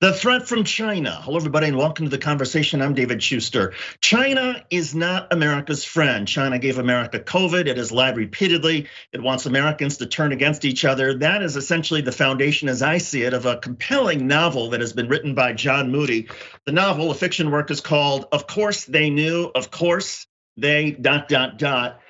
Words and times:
The 0.00 0.12
threat 0.12 0.46
from 0.46 0.62
China. 0.62 1.10
Hello, 1.10 1.36
everybody, 1.36 1.66
and 1.66 1.76
welcome 1.76 2.04
to 2.06 2.10
the 2.10 2.18
conversation. 2.18 2.82
I'm 2.82 2.94
David 2.94 3.20
Shuster. 3.20 3.74
China 4.00 4.64
is 4.70 4.94
not 4.94 5.32
America's 5.32 5.82
friend. 5.84 6.28
China 6.28 6.60
gave 6.60 6.78
America 6.78 7.18
COVID. 7.18 7.66
It 7.66 7.78
has 7.78 7.90
lied 7.90 8.16
repeatedly. 8.16 8.86
It 9.12 9.20
wants 9.20 9.46
Americans 9.46 9.96
to 9.96 10.06
turn 10.06 10.30
against 10.30 10.64
each 10.64 10.84
other. 10.84 11.18
That 11.18 11.42
is 11.42 11.56
essentially 11.56 12.00
the 12.00 12.12
foundation, 12.12 12.68
as 12.68 12.80
I 12.80 12.98
see 12.98 13.22
it, 13.22 13.34
of 13.34 13.44
a 13.44 13.56
compelling 13.56 14.28
novel 14.28 14.70
that 14.70 14.80
has 14.80 14.92
been 14.92 15.08
written 15.08 15.34
by 15.34 15.52
John 15.54 15.90
Moody. 15.90 16.28
The 16.64 16.70
novel, 16.70 17.10
a 17.10 17.14
fiction 17.14 17.50
work, 17.50 17.72
is 17.72 17.80
called 17.80 18.26
Of 18.30 18.46
Course 18.46 18.84
They 18.84 19.10
Knew, 19.10 19.50
Of 19.52 19.72
Course 19.72 20.28
They 20.56 20.92
dot 20.92 21.28
dot 21.28 21.58
dot. 21.58 22.00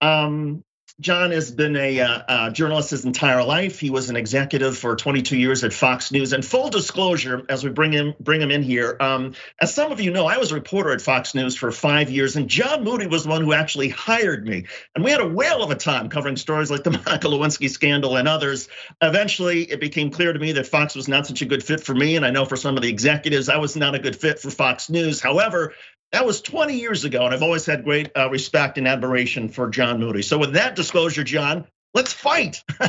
Um, 0.00 0.64
John 1.00 1.32
has 1.32 1.50
been 1.50 1.74
a, 1.74 2.00
uh, 2.00 2.22
a, 2.28 2.50
journalist 2.52 2.90
his 2.90 3.04
entire 3.04 3.42
life. 3.42 3.80
He 3.80 3.90
was 3.90 4.10
an 4.10 4.16
executive 4.16 4.78
for 4.78 4.94
22 4.94 5.36
years 5.36 5.64
at 5.64 5.72
Fox 5.72 6.12
News. 6.12 6.32
And 6.32 6.44
full 6.44 6.70
disclosure, 6.70 7.44
as 7.48 7.64
we 7.64 7.70
bring 7.70 7.90
him 7.90 8.14
bring 8.20 8.40
him 8.40 8.52
in 8.52 8.62
here, 8.62 8.96
um, 9.00 9.34
as 9.60 9.74
some 9.74 9.90
of 9.90 10.00
you 10.00 10.12
know, 10.12 10.26
I 10.26 10.38
was 10.38 10.52
a 10.52 10.54
reporter 10.54 10.92
at 10.92 11.00
Fox 11.00 11.34
News 11.34 11.56
for 11.56 11.72
five 11.72 12.10
years, 12.10 12.36
and 12.36 12.48
John 12.48 12.84
Moody 12.84 13.08
was 13.08 13.24
the 13.24 13.30
one 13.30 13.42
who 13.42 13.52
actually 13.52 13.88
hired 13.88 14.46
me. 14.46 14.66
And 14.94 15.04
we 15.04 15.10
had 15.10 15.20
a 15.20 15.26
whale 15.26 15.64
of 15.64 15.72
a 15.72 15.74
time 15.74 16.08
covering 16.08 16.36
stories 16.36 16.70
like 16.70 16.84
the 16.84 16.90
Monica 17.06 17.26
Lewinsky 17.26 17.68
scandal 17.68 18.16
and 18.16 18.28
others. 18.28 18.68
Eventually, 19.02 19.62
it 19.62 19.80
became 19.80 20.12
clear 20.12 20.32
to 20.32 20.38
me 20.38 20.52
that 20.52 20.68
Fox 20.68 20.94
was 20.94 21.08
not 21.08 21.26
such 21.26 21.42
a 21.42 21.46
good 21.46 21.64
fit 21.64 21.80
for 21.80 21.94
me, 21.94 22.14
and 22.14 22.24
I 22.24 22.30
know 22.30 22.44
for 22.44 22.56
some 22.56 22.76
of 22.76 22.82
the 22.82 22.88
executives, 22.88 23.48
I 23.48 23.56
was 23.56 23.74
not 23.74 23.96
a 23.96 23.98
good 23.98 24.14
fit 24.14 24.38
for 24.38 24.50
Fox 24.50 24.88
News. 24.88 25.20
However, 25.20 25.74
that 26.14 26.24
was 26.24 26.40
20 26.42 26.78
years 26.78 27.04
ago, 27.04 27.24
and 27.24 27.34
I've 27.34 27.42
always 27.42 27.66
had 27.66 27.82
great 27.82 28.12
uh, 28.16 28.30
respect 28.30 28.78
and 28.78 28.86
admiration 28.86 29.48
for 29.48 29.68
John 29.68 29.98
Moody. 29.98 30.22
So, 30.22 30.38
with 30.38 30.52
that 30.52 30.76
disclosure, 30.76 31.24
John, 31.24 31.66
let's 31.92 32.12
fight. 32.12 32.62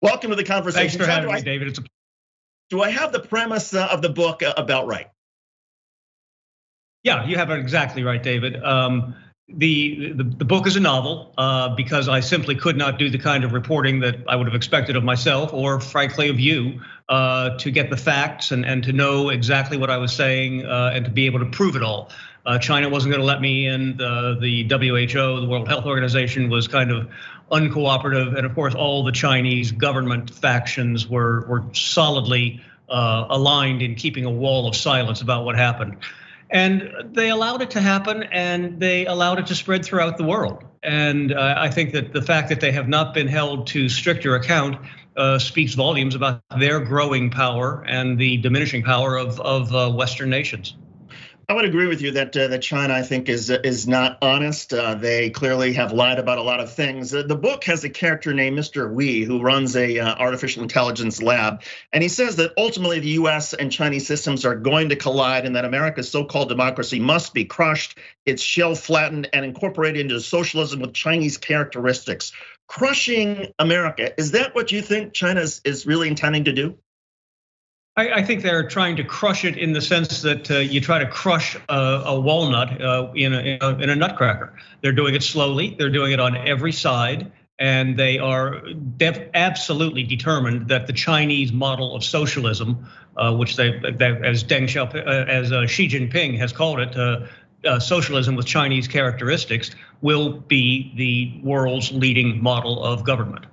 Welcome 0.00 0.30
to 0.30 0.36
the 0.36 0.44
conversation. 0.44 0.88
Thanks 0.88 0.96
for 0.96 1.04
having 1.04 1.30
me, 1.34 1.42
David. 1.42 1.68
It's 1.68 1.78
a- 1.80 1.84
do 2.70 2.80
I 2.80 2.88
have 2.88 3.12
the 3.12 3.20
premise 3.20 3.74
uh, 3.74 3.88
of 3.92 4.00
the 4.00 4.08
book 4.08 4.42
uh, 4.42 4.54
about 4.56 4.86
right? 4.86 5.08
Yeah, 7.02 7.26
you 7.26 7.36
have 7.36 7.50
it 7.50 7.58
exactly 7.58 8.02
right, 8.02 8.22
David. 8.22 8.56
Um, 8.62 9.16
the, 9.48 10.12
the, 10.14 10.24
the 10.24 10.44
book 10.46 10.66
is 10.66 10.76
a 10.76 10.80
novel 10.80 11.34
uh, 11.36 11.74
because 11.74 12.08
I 12.08 12.20
simply 12.20 12.54
could 12.54 12.76
not 12.78 12.98
do 12.98 13.10
the 13.10 13.18
kind 13.18 13.44
of 13.44 13.52
reporting 13.52 14.00
that 14.00 14.16
I 14.26 14.36
would 14.36 14.46
have 14.46 14.54
expected 14.56 14.96
of 14.96 15.04
myself 15.04 15.52
or 15.52 15.78
frankly 15.80 16.30
of 16.30 16.40
you 16.40 16.80
uh, 17.08 17.56
to 17.58 17.70
get 17.70 17.90
the 17.90 17.96
facts 17.96 18.50
and, 18.50 18.64
and 18.64 18.84
to 18.84 18.92
know 18.92 19.30
exactly 19.30 19.76
what 19.76 19.90
I 19.90 19.96
was 19.96 20.12
saying 20.12 20.66
uh, 20.66 20.92
and 20.92 21.04
to 21.06 21.10
be 21.10 21.26
able 21.26 21.40
to 21.40 21.46
prove 21.46 21.76
it 21.76 21.82
all. 21.82 22.10
Uh, 22.44 22.58
China 22.58 22.88
wasn't 22.88 23.12
going 23.12 23.20
to 23.20 23.26
let 23.26 23.40
me 23.40 23.66
in. 23.66 23.96
The, 23.96 24.36
the 24.40 24.64
WHO, 24.64 25.40
the 25.40 25.46
World 25.46 25.68
Health 25.68 25.84
Organization, 25.84 26.48
was 26.48 26.68
kind 26.68 26.90
of 26.90 27.08
uncooperative, 27.50 28.36
and 28.36 28.46
of 28.46 28.54
course, 28.54 28.74
all 28.74 29.04
the 29.04 29.12
Chinese 29.12 29.72
government 29.72 30.30
factions 30.30 31.08
were 31.08 31.46
were 31.46 31.64
solidly 31.72 32.62
uh, 32.88 33.26
aligned 33.28 33.82
in 33.82 33.94
keeping 33.94 34.24
a 34.24 34.30
wall 34.30 34.68
of 34.68 34.76
silence 34.76 35.20
about 35.20 35.44
what 35.44 35.56
happened. 35.56 35.98
And 36.50 36.90
they 37.12 37.28
allowed 37.28 37.60
it 37.60 37.70
to 37.72 37.80
happen 37.80 38.22
and 38.22 38.80
they 38.80 39.04
allowed 39.04 39.38
it 39.38 39.48
to 39.48 39.54
spread 39.54 39.84
throughout 39.84 40.16
the 40.16 40.24
world. 40.24 40.64
And 40.82 41.32
uh, 41.32 41.54
I 41.58 41.68
think 41.68 41.92
that 41.92 42.12
the 42.12 42.22
fact 42.22 42.48
that 42.48 42.60
they 42.60 42.72
have 42.72 42.88
not 42.88 43.12
been 43.12 43.28
held 43.28 43.66
to 43.68 43.88
stricter 43.88 44.34
account 44.34 44.78
uh, 45.18 45.38
speaks 45.38 45.74
volumes 45.74 46.14
about 46.14 46.40
their 46.58 46.80
growing 46.80 47.30
power 47.30 47.84
and 47.86 48.18
the 48.18 48.38
diminishing 48.38 48.82
power 48.82 49.16
of, 49.16 49.38
of 49.40 49.74
uh, 49.74 49.90
Western 49.90 50.30
nations. 50.30 50.76
I 51.50 51.54
would 51.54 51.64
agree 51.64 51.86
with 51.86 52.02
you 52.02 52.10
that 52.10 52.36
uh, 52.36 52.48
that 52.48 52.60
China, 52.60 52.92
I 52.92 53.00
think, 53.00 53.30
is 53.30 53.48
is 53.48 53.88
not 53.88 54.18
honest. 54.20 54.74
Uh, 54.74 54.96
they 54.96 55.30
clearly 55.30 55.72
have 55.72 55.92
lied 55.94 56.18
about 56.18 56.36
a 56.36 56.42
lot 56.42 56.60
of 56.60 56.70
things. 56.70 57.14
Uh, 57.14 57.22
the 57.22 57.36
book 57.36 57.64
has 57.64 57.84
a 57.84 57.88
character 57.88 58.34
named 58.34 58.58
Mr. 58.58 58.92
Wee 58.92 59.24
who 59.24 59.40
runs 59.40 59.74
a 59.74 59.98
uh, 59.98 60.14
artificial 60.16 60.62
intelligence 60.62 61.22
lab, 61.22 61.62
and 61.90 62.02
he 62.02 62.10
says 62.10 62.36
that 62.36 62.52
ultimately 62.58 63.00
the 63.00 63.08
U.S. 63.20 63.54
and 63.54 63.72
Chinese 63.72 64.06
systems 64.06 64.44
are 64.44 64.56
going 64.56 64.90
to 64.90 64.96
collide, 64.96 65.46
and 65.46 65.56
that 65.56 65.64
America's 65.64 66.10
so-called 66.10 66.50
democracy 66.50 67.00
must 67.00 67.32
be 67.32 67.46
crushed, 67.46 67.98
its 68.26 68.42
shell 68.42 68.74
flattened, 68.74 69.30
and 69.32 69.46
incorporated 69.46 70.02
into 70.02 70.20
socialism 70.20 70.80
with 70.80 70.92
Chinese 70.92 71.38
characteristics. 71.38 72.30
Crushing 72.66 73.54
America 73.58 74.12
is 74.20 74.32
that 74.32 74.54
what 74.54 74.70
you 74.70 74.82
think 74.82 75.14
China 75.14 75.40
is, 75.40 75.62
is 75.64 75.86
really 75.86 76.08
intending 76.08 76.44
to 76.44 76.52
do? 76.52 76.76
I, 77.98 78.22
think 78.22 78.42
they're 78.42 78.68
trying 78.68 78.96
to 78.96 79.04
crush 79.04 79.44
it 79.44 79.56
in 79.56 79.72
the 79.72 79.80
sense 79.80 80.22
that 80.22 80.50
uh, 80.50 80.58
you 80.58 80.80
try 80.80 80.98
to 80.98 81.06
crush 81.06 81.56
a, 81.68 82.02
a 82.06 82.20
walnut 82.20 82.80
uh, 82.80 83.10
in, 83.14 83.34
a, 83.34 83.38
in, 83.38 83.58
a, 83.60 83.78
in, 83.78 83.90
a, 83.90 83.96
nutcracker. 83.96 84.54
They're 84.82 84.92
doing 84.92 85.14
it 85.14 85.22
slowly. 85.22 85.74
They're 85.76 85.90
doing 85.90 86.12
it 86.12 86.20
on 86.20 86.36
every 86.36 86.72
side, 86.72 87.32
and 87.58 87.98
they 87.98 88.18
are 88.18 88.62
absolutely 89.34 90.04
determined 90.04 90.68
that 90.68 90.86
the 90.86 90.92
Chinese 90.92 91.52
model 91.52 91.96
of 91.96 92.04
socialism, 92.04 92.86
uh, 93.16 93.34
which 93.34 93.56
they, 93.56 93.70
they, 93.70 94.16
as 94.22 94.44
Deng 94.44 94.64
Xiaoping, 94.64 95.06
uh, 95.06 95.30
as 95.30 95.50
uh, 95.50 95.66
Xi 95.66 95.88
Jinping 95.88 96.38
has 96.38 96.52
called 96.52 96.80
it. 96.80 96.96
Uh, 96.96 97.26
socialism 97.80 98.36
with 98.36 98.46
Chinese 98.46 98.86
characteristics 98.86 99.72
will 100.00 100.30
be 100.30 100.92
the 100.94 101.40
world's 101.44 101.90
leading 101.90 102.40
model 102.40 102.84
of 102.84 103.02
government 103.02 103.46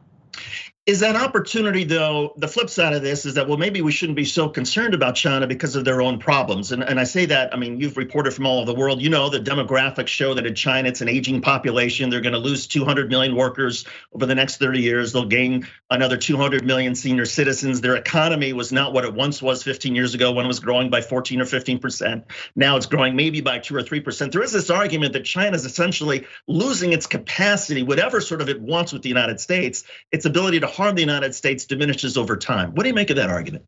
is 0.85 0.99
that 0.99 1.15
opportunity 1.15 1.83
though 1.83 2.31
the 2.37 2.47
flip 2.47 2.69
side 2.69 2.93
of 2.93 3.01
this 3.01 3.25
is 3.25 3.33
that 3.33 3.47
well 3.47 3.57
maybe 3.57 3.81
we 3.81 3.91
shouldn't 3.91 4.15
be 4.15 4.25
so 4.25 4.47
concerned 4.47 4.93
about 4.93 5.15
china 5.15 5.47
because 5.47 5.75
of 5.75 5.83
their 5.83 5.99
own 5.99 6.19
problems. 6.19 6.71
And, 6.71 6.83
and 6.83 6.99
i 6.99 7.03
say 7.03 7.25
that 7.25 7.53
i 7.53 7.57
mean 7.57 7.79
you've 7.79 7.97
reported 7.97 8.33
from 8.33 8.45
all 8.45 8.59
over 8.59 8.71
the 8.71 8.77
world. 8.77 9.01
You 9.01 9.09
know 9.09 9.29
the 9.29 9.39
demographics 9.39 10.09
show 10.09 10.35
that 10.35 10.45
in 10.45 10.53
china 10.53 10.87
it's 10.87 11.01
an 11.01 11.09
aging 11.09 11.41
population. 11.41 12.09
They're 12.09 12.21
going 12.21 12.33
to 12.33 12.39
lose 12.39 12.67
200 12.67 13.09
million 13.09 13.35
workers 13.35 13.85
over 14.13 14.27
the 14.27 14.35
next 14.35 14.57
30 14.57 14.79
years. 14.79 15.11
They'll 15.11 15.25
gain 15.25 15.67
another 15.89 16.17
200 16.17 16.63
million 16.63 16.93
senior 16.93 17.25
citizens. 17.25 17.81
Their 17.81 17.95
economy 17.95 18.53
was 18.53 18.71
not 18.71 18.93
what 18.93 19.05
it 19.05 19.13
once 19.13 19.41
was 19.41 19.63
15 19.63 19.95
years 19.95 20.13
ago 20.13 20.33
when 20.33 20.45
it 20.45 20.47
was 20.47 20.59
growing 20.59 20.91
by 20.91 21.01
14 21.01 21.41
or 21.41 21.45
15 21.45 21.79
percent. 21.79 22.25
Now 22.55 22.77
it's 22.77 22.85
growing 22.85 23.15
maybe 23.15 23.41
by 23.41 23.57
2 23.57 23.75
or 23.75 23.81
3 23.81 24.01
percent. 24.01 24.31
There 24.31 24.43
is 24.43 24.51
this 24.51 24.69
argument 24.69 25.13
that 25.13 25.25
china 25.25 25.55
is 25.55 25.65
essentially 25.65 26.27
losing 26.47 26.93
its 26.93 27.07
capacity 27.07 27.81
whatever 27.81 28.21
sort 28.21 28.41
of 28.41 28.49
it 28.49 28.61
wants 28.61 28.93
with 28.93 29.01
the 29.01 29.09
united 29.09 29.39
states 29.39 29.83
its 30.11 30.25
ability 30.25 30.59
to 30.59 30.67
harm 30.75 30.95
the 30.95 31.01
United 31.01 31.33
States 31.33 31.65
diminishes 31.65 32.17
over 32.17 32.37
time. 32.37 32.73
What 32.75 32.83
do 32.83 32.89
you 32.89 32.95
make 32.95 33.09
of 33.09 33.15
that 33.15 33.29
argument? 33.29 33.65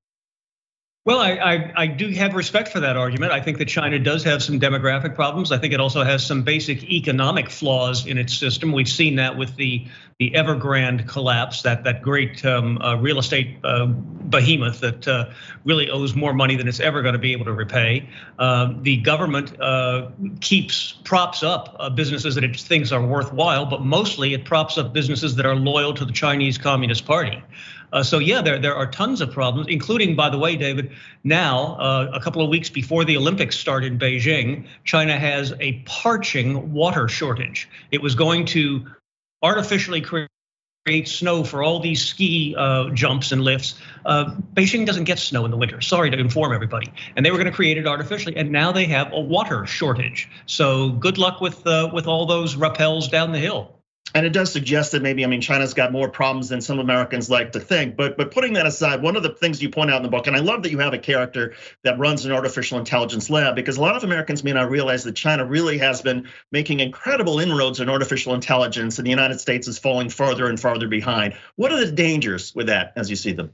Well, 1.07 1.22
I, 1.22 1.31
I, 1.35 1.73
I, 1.84 1.88
do 1.88 2.09
have 2.09 2.35
respect 2.35 2.68
for 2.68 2.81
that 2.81 2.97
argument. 2.97 3.31
I 3.31 3.40
think 3.40 3.59
that 3.59 3.69
China 3.69 3.97
does 3.97 4.25
have 4.25 4.44
some 4.44 4.59
demographic 4.59 5.16
problems. 5.16 5.53
I 5.53 5.57
think 5.57 5.73
it 5.73 5.79
also 5.79 6.03
has 6.03 6.25
some 6.25 6.44
basic 6.44 6.84
economic 6.84 7.50
flaws 7.50 8.06
in 8.06 8.18
its 8.18 8.34
system. 8.34 8.73
We've 8.73 8.90
seen 8.90 9.16
that 9.16 9.38
with 9.38 9.56
the 9.56 9.85
the 10.19 10.31
Evergrande 10.31 11.07
collapse, 11.07 11.62
that 11.62 11.85
that 11.85 12.01
great 12.01 12.44
um, 12.44 12.81
uh, 12.81 12.96
real 12.96 13.19
estate 13.19 13.57
uh, 13.63 13.85
behemoth 13.85 14.81
that 14.81 15.07
uh, 15.07 15.29
really 15.63 15.90
owes 15.90 16.13
more 16.13 16.34
money 16.34 16.57
than 16.57 16.67
it's 16.67 16.81
ever 16.81 17.01
going 17.01 17.13
to 17.13 17.19
be 17.19 17.31
able 17.31 17.46
to 17.46 17.53
repay. 17.53 18.09
Um, 18.38 18.84
the 18.84 18.97
government 18.97 19.62
uh, 19.62 20.09
keeps 20.41 20.91
props 21.06 21.41
up 21.41 21.78
uh, 21.79 21.90
businesses 21.90 22.35
that 22.35 22.44
it 22.44 22.59
thinks 22.59 22.91
are 22.91 23.01
worthwhile, 23.01 23.66
but 23.66 23.81
mostly 23.81 24.34
it 24.34 24.44
props 24.44 24.78
up 24.78 24.91
businesses 24.91 25.35
that 25.35 25.46
are 25.46 25.56
loyal 25.56 25.94
to 25.94 26.03
the 26.03 26.13
Chinese 26.13 26.57
Communist 26.57 27.06
Party. 27.06 27.41
Uh, 27.93 28.03
so 28.03 28.19
yeah, 28.19 28.41
there 28.41 28.59
there 28.59 28.75
are 28.75 28.87
tons 28.87 29.21
of 29.21 29.31
problems, 29.31 29.67
including, 29.69 30.15
by 30.15 30.29
the 30.29 30.37
way, 30.37 30.55
David. 30.55 30.91
Now, 31.23 31.75
uh, 31.79 32.11
a 32.13 32.19
couple 32.19 32.41
of 32.41 32.49
weeks 32.49 32.69
before 32.69 33.05
the 33.05 33.17
Olympics 33.17 33.57
start 33.57 33.83
in 33.83 33.97
Beijing, 33.97 34.67
China 34.83 35.17
has 35.17 35.53
a 35.59 35.73
parching 35.85 36.73
water 36.73 37.07
shortage. 37.07 37.69
It 37.91 38.01
was 38.01 38.15
going 38.15 38.45
to 38.47 38.85
artificially 39.41 40.01
create 40.01 40.29
create 40.85 41.07
snow 41.09 41.43
for 41.43 41.63
all 41.63 41.81
these 41.81 42.01
ski 42.01 42.55
uh, 42.57 42.89
jumps 42.91 43.33
and 43.33 43.41
lifts. 43.41 43.75
Uh, 44.05 44.33
Beijing 44.53 44.85
doesn't 44.85 45.03
get 45.03 45.19
snow 45.19 45.43
in 45.43 45.51
the 45.51 45.57
winter. 45.57 45.81
Sorry 45.81 46.09
to 46.09 46.17
inform 46.17 46.53
everybody. 46.53 46.93
And 47.17 47.25
they 47.25 47.31
were 47.31 47.35
going 47.35 47.51
to 47.51 47.53
create 47.53 47.77
it 47.77 47.85
artificially, 47.85 48.37
and 48.37 48.53
now 48.53 48.71
they 48.71 48.85
have 48.85 49.11
a 49.11 49.19
water 49.19 49.65
shortage. 49.65 50.29
So 50.45 50.91
good 50.91 51.17
luck 51.17 51.41
with 51.41 51.67
uh, 51.67 51.89
with 51.91 52.07
all 52.07 52.25
those 52.25 52.55
rappels 52.55 53.11
down 53.11 53.33
the 53.33 53.39
hill 53.39 53.76
and 54.13 54.25
it 54.25 54.34
does 54.34 54.51
suggest 54.51 54.94
that 54.94 55.01
maybe 55.01 55.23
I 55.23 55.28
mean 55.28 55.41
China's 55.41 55.73
got 55.73 55.91
more 55.91 56.09
problems 56.09 56.50
than 56.50 56.62
some 56.62 56.79
Americans 56.79 57.29
like 57.29 57.51
to 57.53 57.59
think. 57.59 57.96
But 57.96 58.17
but 58.17 58.31
putting 58.31 58.53
that 58.53 58.66
aside, 58.66 59.02
one 59.02 59.16
of 59.16 59.23
the 59.23 59.29
things 59.29 59.61
you 59.61 59.70
point 59.70 59.91
out 59.91 59.97
in 59.97 60.03
the 60.03 60.09
book, 60.09 60.28
and 60.28 60.35
I 60.35 60.40
love 60.40 60.64
that 60.64 60.72
you 60.72 60.79
have 60.79 60.93
a 60.93 60.97
character 60.97 61.55
that 61.84 61.99
runs 61.99 62.26
an 62.26 62.31
artificial 62.31 62.79
intelligence 62.79 63.29
lab, 63.29 63.55
because 63.55 63.78
a 63.78 63.81
lot 63.81 63.96
of 63.96 64.03
Americans 64.03 64.43
may 64.43 64.53
not 64.53 64.70
realize 64.70 65.03
that 65.03 65.16
China 65.16 65.46
really 65.46 65.78
has 65.79 66.02
been 66.02 66.28
making 66.52 66.79
incredible 66.79 67.40
inroads 67.40 67.79
in 67.79 67.90
artificial 67.90 68.34
intelligence, 68.34 68.97
and 68.97 69.05
the 69.05 69.11
United 69.11 69.40
States 69.40 69.67
is 69.67 69.78
falling 69.79 70.09
farther 70.09 70.47
and 70.47 70.59
farther 70.59 70.87
behind. 70.87 71.35
What 71.55 71.72
are 71.72 71.85
the 71.85 71.91
dangers 71.91 72.53
with 72.55 72.67
that 72.67 72.93
as 72.96 73.09
you 73.09 73.16
see 73.16 73.34
them? 73.34 73.53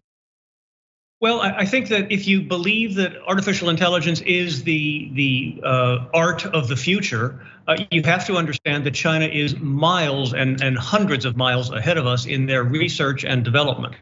Well, 1.24 1.40
I 1.40 1.64
think 1.64 1.88
that 1.88 2.12
if 2.12 2.28
you 2.28 2.42
believe 2.42 2.96
that 2.96 3.14
artificial 3.25 3.70
intelligence 3.70 4.20
is 4.24 4.64
the 4.64 5.10
the 5.14 5.62
uh, 5.64 6.08
art 6.14 6.46
of 6.48 6.68
the 6.68 6.75
future, 6.75 7.40
uh, 7.66 7.78
you 7.92 8.04
have 8.04 8.28
to 8.28 8.36
understand 8.36 8.84
that 8.84 8.94
China 8.94 9.28
is 9.28 9.58
miles 9.58 10.34
and, 10.34 10.62
and 10.62 10.78
hundreds 10.78 11.24
of 11.24 11.38
miles 11.38 11.72
ahead 11.72 11.98
of 11.98 12.06
us 12.06 12.25
in 12.25 12.46
their 12.46 12.66
research 12.66 13.24
and 13.24 13.46
development. 13.46 13.96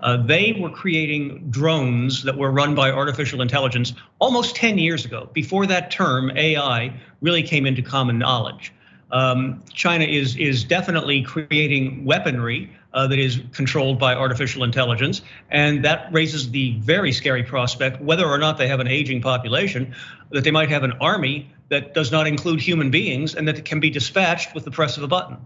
Uh, 0.00 0.16
they 0.16 0.58
were 0.60 0.70
creating 0.70 1.48
drones 1.50 2.24
that 2.24 2.36
were 2.36 2.50
run 2.50 2.74
by 2.74 2.90
artificial 2.90 3.42
intelligence 3.42 3.92
almost 4.18 4.56
10 4.56 4.76
years 4.76 5.04
ago, 5.04 5.30
before 5.32 5.66
that 5.66 5.92
term 5.92 6.32
AI 6.36 6.92
really 7.20 7.44
came 7.44 7.64
into 7.64 7.80
common 7.80 8.18
knowledge. 8.18 8.72
Um, 9.12 9.62
China 9.72 10.04
is 10.04 10.34
is 10.34 10.64
definitely 10.64 11.22
creating 11.22 12.04
weaponry 12.04 12.72
uh, 12.96 13.06
that 13.06 13.18
is 13.18 13.40
controlled 13.52 13.98
by 13.98 14.14
artificial 14.14 14.64
intelligence. 14.64 15.20
And 15.50 15.84
that 15.84 16.08
raises 16.12 16.50
the 16.50 16.78
very 16.78 17.12
scary 17.12 17.44
prospect, 17.44 18.00
whether 18.00 18.26
or 18.26 18.38
not 18.38 18.56
they 18.56 18.68
have 18.68 18.80
an 18.80 18.88
aging 18.88 19.20
population, 19.20 19.94
that 20.30 20.42
they 20.42 20.50
might 20.50 20.70
have 20.70 20.82
an 20.82 20.92
army 21.00 21.52
that 21.68 21.94
does 21.94 22.10
not 22.10 22.26
include 22.26 22.60
human 22.60 22.90
beings 22.90 23.34
and 23.34 23.46
that 23.48 23.64
can 23.64 23.80
be 23.80 23.90
dispatched 23.90 24.54
with 24.54 24.64
the 24.64 24.70
press 24.70 24.96
of 24.96 25.02
a 25.02 25.08
button. 25.08 25.36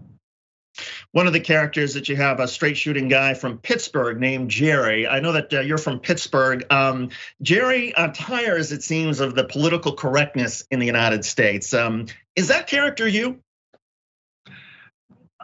One 1.11 1.27
of 1.27 1.33
the 1.33 1.41
characters 1.41 1.95
that 1.95 2.07
you 2.07 2.15
have 2.15 2.39
a 2.39 2.47
straight 2.47 2.77
shooting 2.77 3.09
guy 3.09 3.33
from 3.33 3.57
Pittsburgh 3.57 4.17
named 4.17 4.49
Jerry. 4.49 5.05
I 5.05 5.19
know 5.19 5.33
that 5.33 5.53
uh, 5.53 5.59
you're 5.59 5.77
from 5.77 5.99
Pittsburgh. 5.99 6.65
Um, 6.69 7.09
Jerry 7.41 7.93
uh, 7.93 8.13
tires, 8.13 8.71
it 8.71 8.81
seems, 8.81 9.19
of 9.19 9.35
the 9.35 9.43
political 9.43 9.91
correctness 9.91 10.63
in 10.71 10.79
the 10.79 10.85
United 10.85 11.25
States. 11.25 11.73
Um, 11.73 12.05
is 12.37 12.47
that 12.47 12.67
character 12.67 13.05
you? 13.05 13.41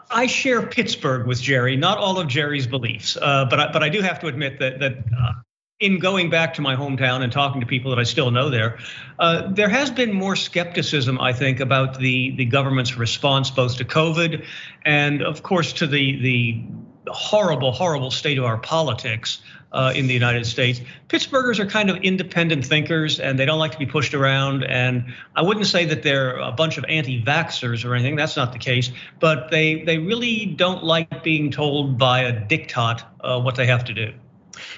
I 0.10 0.28
share 0.28 0.66
Pittsburgh 0.66 1.28
with 1.28 1.42
Jerry, 1.42 1.76
not 1.76 1.98
all 1.98 2.20
of 2.20 2.28
Jerry's 2.28 2.68
beliefs, 2.68 3.18
uh, 3.22 3.46
but 3.46 3.60
I, 3.60 3.72
but 3.72 3.84
I 3.84 3.90
do 3.90 4.02
have 4.02 4.20
to 4.22 4.28
admit 4.28 4.60
that 4.60 4.80
that 4.80 4.98
uh, 4.98 5.34
in 5.80 6.00
going 6.00 6.30
back 6.30 6.54
to 6.56 6.62
my 6.62 6.76
hometown 6.76 7.22
and 7.22 7.32
talking 7.32 7.62
to 7.62 7.68
people 7.68 7.92
that 7.92 8.00
I 8.00 8.04
still 8.04 8.32
know 8.32 8.50
there, 8.50 8.80
uh, 9.20 9.52
there 9.52 9.70
has 9.70 9.92
been 9.92 10.14
more 10.14 10.36
skepticism, 10.36 11.20
I 11.20 11.34
think, 11.34 11.60
about 11.60 12.00
the 12.00 12.36
the 12.36 12.46
government's 12.46 12.98
response 12.98 13.52
both 13.52 13.78
to 13.78 13.86
COVID 13.86 14.46
and, 14.86 15.22
of 15.22 15.44
course, 15.44 15.74
to 15.74 15.88
the 15.88 16.22
the 16.22 16.64
horrible, 17.12 17.72
horrible 17.72 18.12
state 18.12 18.38
of 18.38 18.46
our 18.46 18.58
politics 18.58 19.42
uh, 19.72 19.94
in 19.96 20.08
the 20.08 20.14
United 20.14 20.46
States. 20.46 20.82
Pittsburghers 21.08 21.60
are 21.60 21.66
kind 21.66 21.90
of 21.90 21.98
independent 21.98 22.66
thinkers, 22.66 23.20
and 23.20 23.38
they 23.38 23.46
don't 23.46 23.60
like 23.60 23.72
to 23.74 23.78
be 23.78 23.86
pushed 23.86 24.14
around. 24.14 24.64
And 24.64 25.14
I 25.36 25.42
wouldn't 25.42 25.68
say 25.68 25.86
that 25.86 26.04
they're 26.04 26.38
a 26.38 26.52
bunch 26.52 26.78
of 26.78 26.86
anti-vaxxers 26.88 27.86
or 27.86 27.94
anything. 27.94 28.16
That's 28.16 28.38
not 28.38 28.54
the 28.54 28.60
case. 28.60 28.92
But 29.20 29.52
they 29.52 29.84
they 29.84 29.98
really 29.98 30.46
don't 30.46 30.84
like 30.84 31.24
being 31.24 31.52
told 31.52 31.98
by 31.98 32.22
a 32.22 32.34
diktat 32.34 33.04
uh, 33.22 33.40
what 33.42 33.56
they 33.56 33.68
have 33.68 33.86
to 33.86 33.94
do 33.94 34.14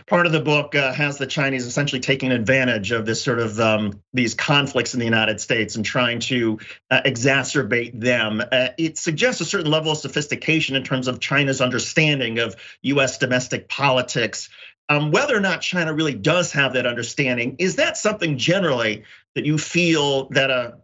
part 0.08 0.26
of 0.26 0.32
the 0.32 0.40
book 0.40 0.76
uh, 0.76 0.94
has 0.94 1.18
the 1.18 1.28
Chinese 1.28 1.66
essentially 1.66 2.00
taking 2.00 2.32
advantage 2.32 2.92
of 2.92 3.06
this 3.06 3.22
sort 3.22 3.40
of 3.40 3.60
um, 3.60 4.02
these 4.14 4.34
conflicts 4.34 4.94
in 4.94 5.00
the 5.00 5.06
United 5.06 5.40
States 5.40 5.76
and 5.76 5.86
trying 5.86 6.20
to 6.20 6.60
uh, 6.92 7.02
exacerbate 7.06 8.00
them. 8.00 8.42
Uh, 8.42 8.70
it 8.78 8.98
suggests 8.98 9.42
a 9.42 9.46
certain 9.46 9.72
level 9.72 9.92
of 9.92 9.98
sophistication 9.98 10.76
in 10.76 10.84
terms 10.84 11.08
of 11.08 11.20
China's 11.20 11.62
understanding 11.62 12.40
of 12.40 12.56
U.S. 12.84 13.18
domestic 13.18 13.70
politics. 13.70 14.50
Um, 14.90 15.12
whether 15.12 15.38
or 15.38 15.40
not 15.40 15.62
China 15.62 15.94
really 15.94 16.16
does 16.16 16.52
have 16.54 16.74
that 16.74 16.88
understanding, 16.88 17.58
is 17.60 17.76
that 17.76 17.96
something 17.96 18.40
generally 18.40 19.04
that 19.36 19.46
you 19.46 19.60
feel 19.60 20.30
that 20.30 20.50
a 20.50 20.80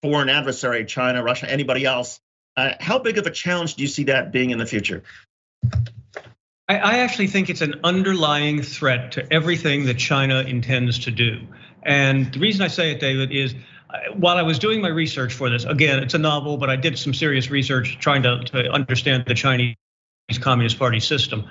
foreign 0.00 0.28
adversary, 0.28 0.84
China, 0.84 1.24
Russia, 1.24 1.50
anybody 1.50 1.84
else, 1.84 2.20
uh, 2.56 2.74
how 2.78 3.00
big 3.00 3.18
of 3.18 3.26
a 3.26 3.30
challenge 3.30 3.74
do 3.74 3.82
you 3.82 3.88
see 3.88 4.04
that 4.04 4.30
being 4.30 4.50
in 4.50 4.58
the 4.58 4.66
future? 4.66 5.02
I, 6.68 6.98
actually 6.98 7.28
think 7.28 7.48
it's 7.48 7.62
an 7.62 7.80
underlying 7.82 8.62
threat 8.62 9.12
to 9.12 9.32
everything 9.32 9.86
that 9.86 9.94
China 9.94 10.40
intends 10.40 10.98
to 11.00 11.10
do. 11.10 11.40
And 11.82 12.30
the 12.32 12.40
reason 12.40 12.62
I 12.62 12.68
say 12.68 12.90
it, 12.90 13.00
David, 13.00 13.32
is 13.32 13.54
uh, 13.88 14.12
while 14.14 14.36
I 14.36 14.42
was 14.42 14.58
doing 14.58 14.82
my 14.82 14.88
research 14.88 15.32
for 15.32 15.48
this, 15.48 15.64
again, 15.64 16.02
it's 16.02 16.12
a 16.12 16.18
novel, 16.18 16.58
but 16.58 16.68
I 16.68 16.76
did 16.76 16.98
some 16.98 17.14
serious 17.14 17.48
research 17.48 17.98
trying 18.00 18.22
to, 18.24 18.40
to 18.40 18.70
understand 18.70 19.24
the 19.26 19.34
Chinese 19.34 19.76
Communist 20.40 20.78
Party 20.78 21.00
system. 21.00 21.48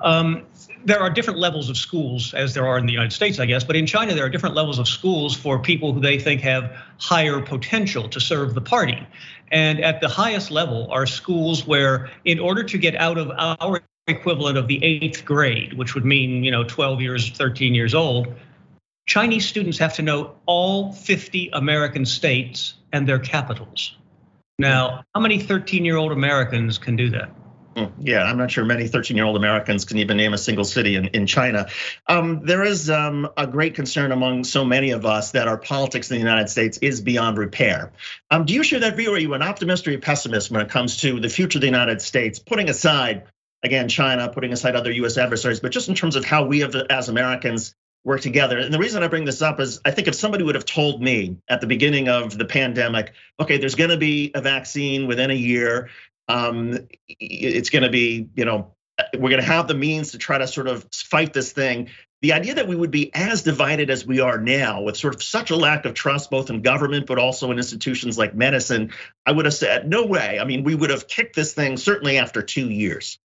Um, 0.00 0.46
there 0.84 1.00
are 1.00 1.10
different 1.10 1.38
levels 1.38 1.68
of 1.68 1.76
schools, 1.76 2.34
as 2.34 2.54
there 2.54 2.66
are 2.66 2.78
in 2.78 2.86
the 2.86 2.92
United 2.92 3.12
States, 3.12 3.38
I 3.38 3.46
guess, 3.46 3.64
but 3.64 3.76
in 3.76 3.86
China, 3.86 4.14
there 4.14 4.24
are 4.24 4.28
different 4.28 4.54
levels 4.54 4.78
of 4.78 4.88
schools 4.88 5.36
for 5.36 5.58
people 5.58 5.92
who 5.92 6.00
they 6.00 6.18
think 6.18 6.40
have 6.42 6.72
higher 6.98 7.40
potential 7.40 8.08
to 8.08 8.20
serve 8.20 8.54
the 8.54 8.60
party. 8.60 9.06
And 9.50 9.80
at 9.80 10.00
the 10.00 10.08
highest 10.08 10.50
level 10.50 10.88
are 10.90 11.06
schools 11.06 11.66
where, 11.66 12.10
in 12.24 12.38
order 12.38 12.62
to 12.62 12.78
get 12.78 12.94
out 12.96 13.18
of 13.18 13.30
our 13.36 13.80
equivalent 14.06 14.56
of 14.56 14.68
the 14.68 14.82
eighth 14.84 15.24
grade, 15.24 15.74
which 15.74 15.94
would 15.94 16.04
mean, 16.04 16.44
you 16.44 16.50
know, 16.50 16.64
12 16.64 17.00
years, 17.00 17.30
13 17.30 17.74
years 17.74 17.94
old, 17.94 18.34
Chinese 19.06 19.46
students 19.46 19.78
have 19.78 19.94
to 19.94 20.02
know 20.02 20.36
all 20.46 20.92
50 20.92 21.50
American 21.52 22.06
states 22.06 22.74
and 22.92 23.08
their 23.08 23.18
capitals. 23.18 23.96
Now, 24.58 25.04
how 25.14 25.20
many 25.20 25.38
13 25.38 25.84
year 25.84 25.96
old 25.96 26.12
Americans 26.12 26.78
can 26.78 26.96
do 26.96 27.10
that? 27.10 27.30
Hmm, 27.80 28.06
yeah, 28.06 28.22
I'm 28.24 28.36
not 28.36 28.50
sure 28.50 28.64
many 28.64 28.88
13 28.88 29.16
year 29.16 29.26
old 29.26 29.36
Americans 29.36 29.84
can 29.84 29.98
even 29.98 30.16
name 30.16 30.34
a 30.34 30.38
single 30.38 30.64
city 30.64 30.96
in, 30.96 31.06
in 31.08 31.26
China. 31.26 31.68
Um, 32.06 32.44
there 32.44 32.62
is 32.62 32.90
um, 32.90 33.28
a 33.36 33.46
great 33.46 33.74
concern 33.74 34.12
among 34.12 34.44
so 34.44 34.64
many 34.64 34.90
of 34.90 35.06
us 35.06 35.32
that 35.32 35.48
our 35.48 35.58
politics 35.58 36.10
in 36.10 36.16
the 36.16 36.20
United 36.20 36.48
States 36.48 36.78
is 36.78 37.00
beyond 37.00 37.38
repair. 37.38 37.92
Um, 38.30 38.44
do 38.44 38.54
you 38.54 38.62
share 38.62 38.80
that 38.80 38.96
view? 38.96 39.14
Are 39.14 39.18
you 39.18 39.34
an 39.34 39.42
optimist 39.42 39.88
or 39.88 39.92
a 39.92 39.98
pessimist 39.98 40.50
when 40.50 40.60
it 40.60 40.68
comes 40.68 40.98
to 40.98 41.20
the 41.20 41.28
future 41.28 41.58
of 41.58 41.60
the 41.60 41.66
United 41.66 42.02
States, 42.02 42.38
putting 42.38 42.68
aside 42.68 43.24
again, 43.62 43.88
China, 43.88 44.28
putting 44.28 44.52
aside 44.52 44.74
other 44.74 44.90
US 44.90 45.18
adversaries, 45.18 45.60
but 45.60 45.72
just 45.72 45.88
in 45.88 45.94
terms 45.94 46.16
of 46.16 46.24
how 46.24 46.44
we 46.44 46.60
have, 46.60 46.74
as 46.74 47.08
Americans 47.08 47.74
work 48.04 48.22
together. 48.22 48.58
And 48.58 48.72
the 48.72 48.78
reason 48.78 49.02
I 49.02 49.08
bring 49.08 49.26
this 49.26 49.42
up 49.42 49.60
is 49.60 49.80
I 49.84 49.90
think 49.90 50.08
if 50.08 50.14
somebody 50.14 50.42
would 50.42 50.54
have 50.54 50.64
told 50.64 51.02
me 51.02 51.36
at 51.48 51.60
the 51.60 51.66
beginning 51.66 52.08
of 52.08 52.36
the 52.36 52.46
pandemic, 52.46 53.12
okay, 53.38 53.58
there's 53.58 53.74
going 53.74 53.90
to 53.90 53.98
be 53.98 54.30
a 54.34 54.40
vaccine 54.40 55.06
within 55.06 55.30
a 55.30 55.34
year, 55.34 55.90
um, 56.30 56.88
it's 57.08 57.70
going 57.70 57.82
to 57.82 57.90
be, 57.90 58.28
you 58.34 58.44
know, 58.44 58.74
we're 59.14 59.30
going 59.30 59.40
to 59.40 59.46
have 59.46 59.66
the 59.66 59.74
means 59.74 60.12
to 60.12 60.18
try 60.18 60.38
to 60.38 60.46
sort 60.46 60.68
of 60.68 60.86
fight 60.92 61.32
this 61.32 61.52
thing. 61.52 61.88
The 62.22 62.34
idea 62.34 62.54
that 62.56 62.68
we 62.68 62.76
would 62.76 62.90
be 62.90 63.10
as 63.14 63.42
divided 63.42 63.88
as 63.88 64.06
we 64.06 64.20
are 64.20 64.38
now, 64.38 64.82
with 64.82 64.96
sort 64.96 65.14
of 65.14 65.22
such 65.22 65.50
a 65.50 65.56
lack 65.56 65.86
of 65.86 65.94
trust, 65.94 66.30
both 66.30 66.50
in 66.50 66.60
government 66.60 67.06
but 67.06 67.18
also 67.18 67.50
in 67.50 67.56
institutions 67.56 68.18
like 68.18 68.34
medicine, 68.34 68.92
I 69.24 69.32
would 69.32 69.46
have 69.46 69.54
said, 69.54 69.88
no 69.88 70.04
way. 70.04 70.38
I 70.38 70.44
mean, 70.44 70.62
we 70.62 70.74
would 70.74 70.90
have 70.90 71.08
kicked 71.08 71.34
this 71.34 71.54
thing 71.54 71.78
certainly 71.78 72.18
after 72.18 72.42
two 72.42 72.68
years. 72.68 73.18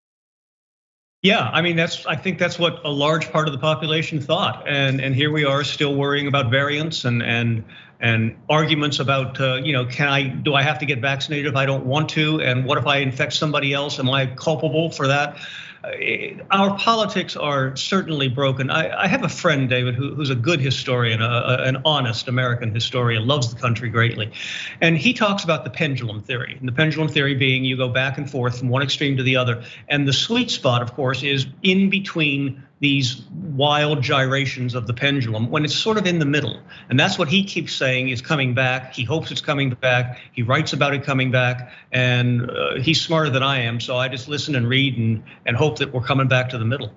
Yeah, 1.26 1.50
I 1.52 1.64
mean 1.64 1.76
that's 1.76 2.06
I 2.06 2.16
think 2.16 2.38
that's 2.38 2.60
what 2.60 2.86
a 2.86 2.92
large 2.92 3.32
part 3.32 3.48
of 3.48 3.52
the 3.52 3.58
population 3.58 4.22
thought, 4.22 4.64
and 4.68 5.02
and 5.02 5.16
here 5.16 5.32
we 5.32 5.44
are 5.44 5.64
still 5.64 5.96
worrying 5.96 6.28
about 6.28 6.52
variants 6.52 7.04
and 7.04 7.24
and 7.24 7.64
and 8.00 8.38
arguments 8.48 9.00
about 9.00 9.42
uh, 9.42 9.56
you 9.56 9.74
know 9.74 9.88
can 9.88 10.08
I 10.08 10.28
do 10.28 10.54
I 10.54 10.62
have 10.62 10.78
to 10.78 10.86
get 10.86 11.00
vaccinated 11.00 11.48
if 11.48 11.56
I 11.56 11.66
don't 11.66 11.88
want 11.88 12.10
to, 12.10 12.42
and 12.42 12.64
what 12.64 12.78
if 12.78 12.86
I 12.86 12.98
infect 12.98 13.34
somebody 13.34 13.74
else? 13.74 13.98
Am 13.98 14.08
I 14.08 14.28
culpable 14.28 14.92
for 14.92 15.08
that? 15.08 15.38
Uh, 15.86 16.44
our 16.52 16.78
politics 16.78 17.36
are 17.36 17.76
certainly 17.76 18.28
broken. 18.28 18.70
I, 18.70 19.04
I 19.04 19.08
have 19.08 19.24
a 19.24 19.30
friend, 19.30 19.70
David, 19.70 19.96
who, 19.96 20.16
who's 20.16 20.30
a 20.30 20.36
good 20.36 20.60
historian, 20.60 21.22
a, 21.22 21.26
a, 21.26 21.64
an 21.64 21.82
honest 21.86 22.28
American 22.28 22.74
historian, 22.74 23.28
loves 23.28 23.54
the 23.54 23.60
country 23.60 23.90
greatly. 23.90 24.32
And 24.82 24.98
he 24.98 25.14
talks 25.14 25.44
about 25.44 25.64
the 25.64 25.70
pendulum 25.70 26.22
theory. 26.22 26.56
And 26.60 26.68
the 26.68 26.74
pendulum 26.74 27.08
theory 27.08 27.36
being 27.36 27.64
you 27.64 27.78
go 27.78 27.90
back 27.90 28.18
and 28.18 28.30
forth 28.30 28.60
from 28.60 28.70
one 28.70 28.82
extreme 28.82 29.18
to 29.18 29.24
the 29.24 29.36
other. 29.36 29.64
And 29.88 30.08
the 30.08 30.14
sweet 30.14 30.50
spot, 30.50 30.82
of 30.82 30.94
course, 30.94 31.24
is 31.24 31.46
in 31.62 31.90
between 31.90 32.64
these 32.80 33.24
wild 33.32 34.02
gyrations 34.02 34.76
of 34.76 34.86
the 34.86 34.94
pendulum 34.94 35.50
when 35.50 35.64
it's 35.64 35.74
sort 35.74 35.98
of 35.98 36.06
in 36.06 36.20
the 36.20 36.26
middle. 36.26 36.60
And 36.90 37.00
that's 37.00 37.18
what 37.18 37.30
he 37.30 37.44
keeps 37.44 37.74
saying 37.74 38.10
is 38.10 38.22
coming 38.22 38.54
back. 38.54 38.94
He 38.94 39.04
hopes 39.04 39.32
it's 39.32 39.42
coming 39.42 39.70
back. 39.70 40.20
He 40.34 40.44
writes 40.44 40.74
about 40.74 40.94
it 40.94 41.04
coming 41.04 41.32
back. 41.32 41.72
And 41.94 42.50
uh, 42.50 42.76
he's 42.82 43.02
smarter 43.02 43.30
than 43.30 43.44
I 43.44 43.62
am. 43.62 43.80
So 43.80 43.98
I 43.98 44.10
just 44.10 44.28
listen 44.28 44.56
and 44.56 44.68
read 44.68 44.98
and, 44.98 45.24
and 45.46 45.56
hope 45.56 45.75
that 45.78 45.94
we're 45.94 46.02
coming 46.02 46.28
back 46.28 46.50
to 46.50 46.58
the 46.58 46.66
middle. 46.66 46.94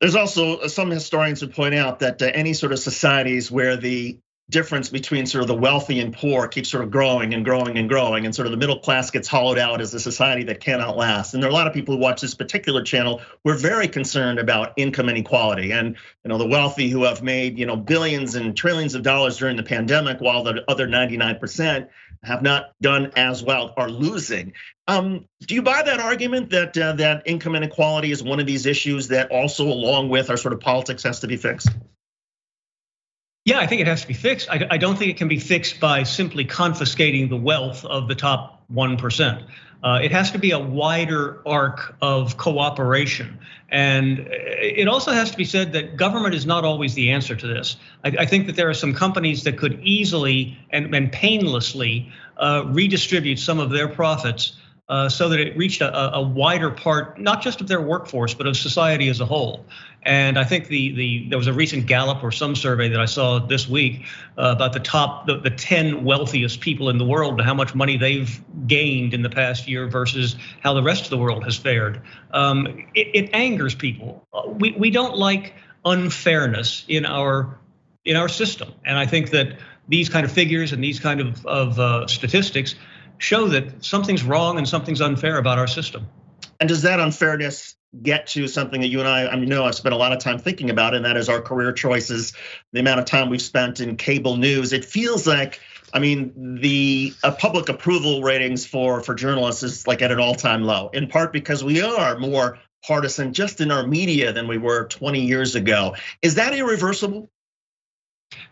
There's 0.00 0.14
also 0.14 0.66
some 0.68 0.90
historians 0.90 1.40
who 1.40 1.48
point 1.48 1.74
out 1.74 1.98
that 2.00 2.22
uh, 2.22 2.26
any 2.26 2.54
sort 2.54 2.72
of 2.72 2.78
societies 2.78 3.50
where 3.50 3.76
the 3.76 4.18
difference 4.50 4.88
between 4.88 5.26
sort 5.26 5.42
of 5.42 5.48
the 5.48 5.54
wealthy 5.54 6.00
and 6.00 6.14
poor 6.14 6.48
keeps 6.48 6.70
sort 6.70 6.82
of 6.82 6.90
growing 6.90 7.34
and 7.34 7.44
growing 7.44 7.76
and 7.76 7.86
growing 7.86 8.24
and 8.24 8.34
sort 8.34 8.46
of 8.46 8.50
the 8.50 8.56
middle 8.56 8.78
class 8.78 9.10
gets 9.10 9.28
hollowed 9.28 9.58
out 9.58 9.80
as 9.80 9.92
a 9.92 10.00
society 10.00 10.44
that 10.44 10.60
cannot 10.60 10.96
last. 10.96 11.34
And 11.34 11.42
there 11.42 11.50
are 11.50 11.52
a 11.52 11.54
lot 11.54 11.66
of 11.66 11.74
people 11.74 11.94
who 11.94 12.00
watch 12.00 12.22
this 12.22 12.34
particular 12.34 12.82
channel 12.82 13.20
we're 13.44 13.58
very 13.58 13.88
concerned 13.88 14.38
about 14.38 14.72
income 14.76 15.10
inequality. 15.10 15.72
And 15.72 15.96
you 16.24 16.28
know 16.28 16.38
the 16.38 16.46
wealthy 16.46 16.88
who 16.88 17.04
have 17.04 17.22
made 17.22 17.58
you 17.58 17.66
know 17.66 17.76
billions 17.76 18.36
and 18.36 18.56
trillions 18.56 18.94
of 18.94 19.02
dollars 19.02 19.36
during 19.36 19.56
the 19.56 19.62
pandemic 19.62 20.20
while 20.20 20.42
the 20.44 20.64
other 20.66 20.88
99% 20.88 21.88
have 22.24 22.42
not 22.42 22.72
done 22.80 23.12
as 23.16 23.44
well 23.44 23.74
are 23.76 23.90
losing. 23.90 24.54
Um, 24.88 25.26
do 25.42 25.54
you 25.54 25.62
buy 25.62 25.82
that 25.82 26.00
argument 26.00 26.50
that 26.50 26.76
uh, 26.76 26.94
that 26.94 27.22
income 27.26 27.54
inequality 27.54 28.10
is 28.10 28.22
one 28.22 28.40
of 28.40 28.46
these 28.46 28.64
issues 28.64 29.08
that 29.08 29.30
also 29.30 29.64
along 29.64 30.08
with 30.08 30.30
our 30.30 30.38
sort 30.38 30.54
of 30.54 30.60
politics 30.60 31.02
has 31.02 31.20
to 31.20 31.26
be 31.26 31.36
fixed 31.36 31.68
yeah, 33.48 33.60
I 33.60 33.66
think 33.66 33.80
it 33.80 33.86
has 33.86 34.02
to 34.02 34.08
be 34.08 34.12
fixed. 34.12 34.50
I, 34.50 34.66
I, 34.70 34.76
don't 34.76 34.98
think 34.98 35.10
it 35.10 35.16
can 35.16 35.26
be 35.26 35.38
fixed 35.38 35.80
by 35.80 36.02
simply 36.02 36.44
confiscating 36.44 37.30
the 37.30 37.36
wealth 37.36 37.82
of 37.86 38.06
the 38.06 38.14
top 38.14 38.62
1%. 38.70 39.42
Uh, 39.82 40.00
it 40.02 40.12
has 40.12 40.30
to 40.32 40.38
be 40.38 40.50
a 40.50 40.58
wider 40.58 41.40
arc 41.46 41.96
of 42.02 42.36
cooperation. 42.36 43.38
And 43.70 44.28
it 44.30 44.86
also 44.86 45.12
has 45.12 45.30
to 45.30 45.36
be 45.38 45.46
said 45.46 45.72
that 45.72 45.96
government 45.96 46.34
is 46.34 46.44
not 46.44 46.66
always 46.66 46.92
the 46.92 47.10
answer 47.10 47.34
to 47.34 47.46
this. 47.46 47.78
I, 48.04 48.08
I 48.18 48.26
think 48.26 48.48
that 48.48 48.56
there 48.56 48.68
are 48.68 48.74
some 48.74 48.92
companies 48.92 49.44
that 49.44 49.56
could 49.56 49.80
easily 49.82 50.58
and, 50.68 50.94
and 50.94 51.10
painlessly 51.10 52.12
uh, 52.36 52.64
redistribute 52.66 53.38
some 53.38 53.60
of 53.60 53.70
their 53.70 53.88
profits 53.88 54.58
uh, 54.88 55.08
so 55.08 55.28
that 55.28 55.38
it 55.38 55.56
reached 55.56 55.82
a, 55.82 56.14
a, 56.14 56.22
wider 56.22 56.70
part, 56.70 57.20
not 57.20 57.42
just 57.42 57.60
of 57.60 57.68
their 57.68 57.80
workforce, 57.80 58.32
but 58.32 58.46
of 58.46 58.56
society 58.56 59.10
as 59.10 59.20
a 59.20 59.26
whole. 59.26 59.66
And 60.02 60.38
I 60.38 60.44
think 60.44 60.68
the 60.68 60.92
the 60.92 61.28
there 61.28 61.36
was 61.36 61.46
a 61.46 61.52
recent 61.52 61.86
Gallup 61.86 62.24
or 62.24 62.32
some 62.32 62.56
survey 62.56 62.88
that 62.88 63.00
I 63.00 63.04
saw 63.04 63.38
this 63.38 63.68
week 63.68 64.06
uh, 64.38 64.54
about 64.56 64.72
the 64.72 64.80
top 64.80 65.26
the, 65.26 65.38
the 65.38 65.50
10 65.50 66.04
wealthiest 66.04 66.60
people 66.60 66.88
in 66.88 66.96
the 66.96 67.04
world 67.04 67.34
and 67.38 67.42
how 67.42 67.52
much 67.52 67.74
money 67.74 67.98
they've 67.98 68.40
gained 68.66 69.12
in 69.12 69.20
the 69.20 69.28
past 69.28 69.68
year 69.68 69.88
versus 69.88 70.36
how 70.60 70.72
the 70.72 70.82
rest 70.82 71.04
of 71.04 71.10
the 71.10 71.18
world 71.18 71.44
has 71.44 71.56
fared. 71.56 72.00
Um, 72.32 72.86
it, 72.94 73.08
it 73.14 73.30
angers 73.34 73.74
people. 73.74 74.26
Uh, 74.32 74.48
we 74.48 74.72
we 74.72 74.90
don't 74.90 75.16
like 75.16 75.52
unfairness 75.84 76.86
in 76.88 77.04
our 77.04 77.58
in 78.06 78.16
our 78.16 78.28
system, 78.28 78.72
and 78.86 78.96
I 78.96 79.04
think 79.04 79.30
that 79.30 79.58
these 79.88 80.08
kind 80.08 80.24
of 80.24 80.32
figures 80.32 80.72
and 80.72 80.84
these 80.84 81.00
kind 81.00 81.20
of, 81.20 81.44
of 81.46 81.78
uh, 81.78 82.06
statistics 82.06 82.74
show 83.18 83.48
that 83.48 83.84
something's 83.84 84.22
wrong 84.22 84.58
and 84.58 84.68
something's 84.68 85.00
unfair 85.00 85.38
about 85.38 85.58
our 85.58 85.66
system. 85.66 86.06
And 86.60 86.68
does 86.68 86.82
that 86.82 87.00
unfairness 87.00 87.76
get 88.02 88.26
to 88.28 88.46
something 88.48 88.80
that 88.80 88.88
you 88.88 89.00
and 89.00 89.08
I, 89.08 89.28
I 89.28 89.36
know 89.36 89.64
I've 89.64 89.74
spent 89.74 89.94
a 89.94 89.98
lot 89.98 90.12
of 90.12 90.18
time 90.18 90.38
thinking 90.38 90.70
about, 90.70 90.94
and 90.94 91.04
that 91.04 91.16
is 91.16 91.28
our 91.28 91.40
career 91.40 91.72
choices, 91.72 92.32
the 92.72 92.80
amount 92.80 93.00
of 93.00 93.06
time 93.06 93.30
we've 93.30 93.42
spent 93.42 93.80
in 93.80 93.96
cable 93.96 94.36
news. 94.36 94.72
It 94.72 94.84
feels 94.84 95.26
like, 95.26 95.60
I 95.92 95.98
mean, 95.98 96.58
the 96.60 97.14
uh, 97.24 97.32
public 97.32 97.68
approval 97.68 98.22
ratings 98.22 98.66
for 98.66 99.00
for 99.00 99.14
journalists 99.14 99.62
is 99.62 99.86
like 99.86 100.02
at 100.02 100.12
an 100.12 100.20
all-time 100.20 100.64
low. 100.64 100.90
In 100.92 101.08
part 101.08 101.32
because 101.32 101.64
we 101.64 101.80
are 101.80 102.18
more 102.18 102.58
partisan 102.86 103.32
just 103.32 103.60
in 103.60 103.70
our 103.70 103.86
media 103.86 104.32
than 104.32 104.48
we 104.48 104.58
were 104.58 104.86
20 104.86 105.20
years 105.20 105.54
ago. 105.54 105.96
Is 106.22 106.34
that 106.36 106.54
irreversible? 106.54 107.30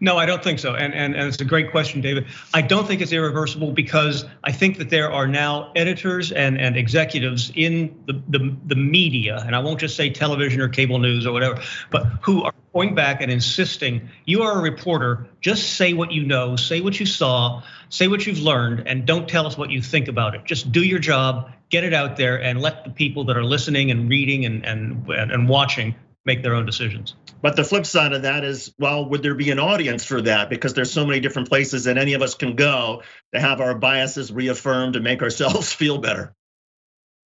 No, 0.00 0.16
I 0.18 0.26
don't 0.26 0.42
think 0.42 0.59
so. 0.59 0.75
And, 0.75 0.95
and, 0.95 1.14
and 1.14 1.28
it's 1.28 1.40
a 1.40 1.45
great 1.45 1.71
question, 1.71 2.00
David. 2.00 2.26
I 2.52 2.62
don't 2.62 2.87
think 2.87 3.00
it's 3.00 3.12
irreversible 3.12 3.73
because 3.73 4.25
I 4.45 4.52
think 4.52 4.78
that 4.78 4.90
there 4.90 5.11
are 5.11 5.26
now 5.26 5.73
editors 5.75 6.33
and, 6.33 6.61
and 6.61 6.76
executives 6.76 7.50
in 7.54 8.02
the, 8.06 8.12
the, 8.28 8.56
the 8.66 8.75
media, 8.75 9.42
and 9.47 9.56
I 9.56 9.61
won't 9.61 9.80
just 9.80 9.97
say 9.97 10.11
television 10.11 10.61
or 10.61 10.68
cable 10.68 10.99
news 10.99 11.26
or 11.26 11.33
whatever, 11.33 11.62
but 11.90 12.04
who 12.23 12.42
are 12.42 12.54
going 12.75 12.95
back 12.95 13.23
and 13.23 13.33
insisting 13.33 14.09
you 14.26 14.42
are 14.42 14.59
a 14.59 14.62
reporter, 14.62 15.28
just 15.40 15.75
say 15.75 15.95
what 15.95 16.12
you 16.12 16.25
know, 16.25 16.56
say 16.56 16.80
what 16.80 17.00
you 17.00 17.06
saw, 17.06 17.62
say 17.88 18.06
what 18.06 18.26
you've 18.26 18.40
learned, 18.40 18.87
and 18.87 19.06
don't 19.06 19.28
tell 19.28 19.47
us 19.47 19.56
what 19.56 19.71
you 19.71 19.80
think 19.80 20.09
about 20.09 20.35
it. 20.35 20.45
Just 20.45 20.73
do 20.73 20.83
your 20.83 20.99
job, 20.99 21.52
get 21.71 21.85
it 21.85 21.95
out 21.95 22.16
there, 22.16 22.42
and 22.42 22.61
let 22.61 22.85
the 22.85 22.90
people 22.90 23.25
that 23.25 23.37
are 23.37 23.45
listening 23.45 23.90
and 23.90 24.11
reading 24.11 24.45
and, 24.45 24.66
and, 24.66 25.09
and 25.09 25.49
watching 25.49 25.95
make 26.26 26.42
their 26.42 26.54
own 26.54 26.66
decisions. 26.66 27.14
But 27.40 27.56
the 27.56 27.64
flip 27.64 27.87
side 27.87 28.12
of 28.12 28.23
that 28.23 28.45
is, 28.45 28.75
well, 28.78 29.09
would 29.09 29.23
there 29.23 29.35
be 29.35 29.50
an 29.50 29.61
audience 29.61 30.04
for 30.04 30.21
that? 30.23 30.50
Because 30.50 30.75
there's 30.75 30.92
so 30.92 31.06
many 31.06 31.21
different 31.21 31.49
places 31.49 31.85
that 31.85 31.97
any 31.97 32.14
of 32.14 32.23
us 32.23 32.35
can 32.35 32.56
go 32.56 33.02
to 33.33 33.40
have 33.40 33.61
our 33.61 33.75
biases 33.75 34.33
reaffirmed 34.33 34.97
and 34.97 35.04
make 35.04 35.23
ourselves 35.23 35.73
feel 35.73 35.99
better. 35.99 36.35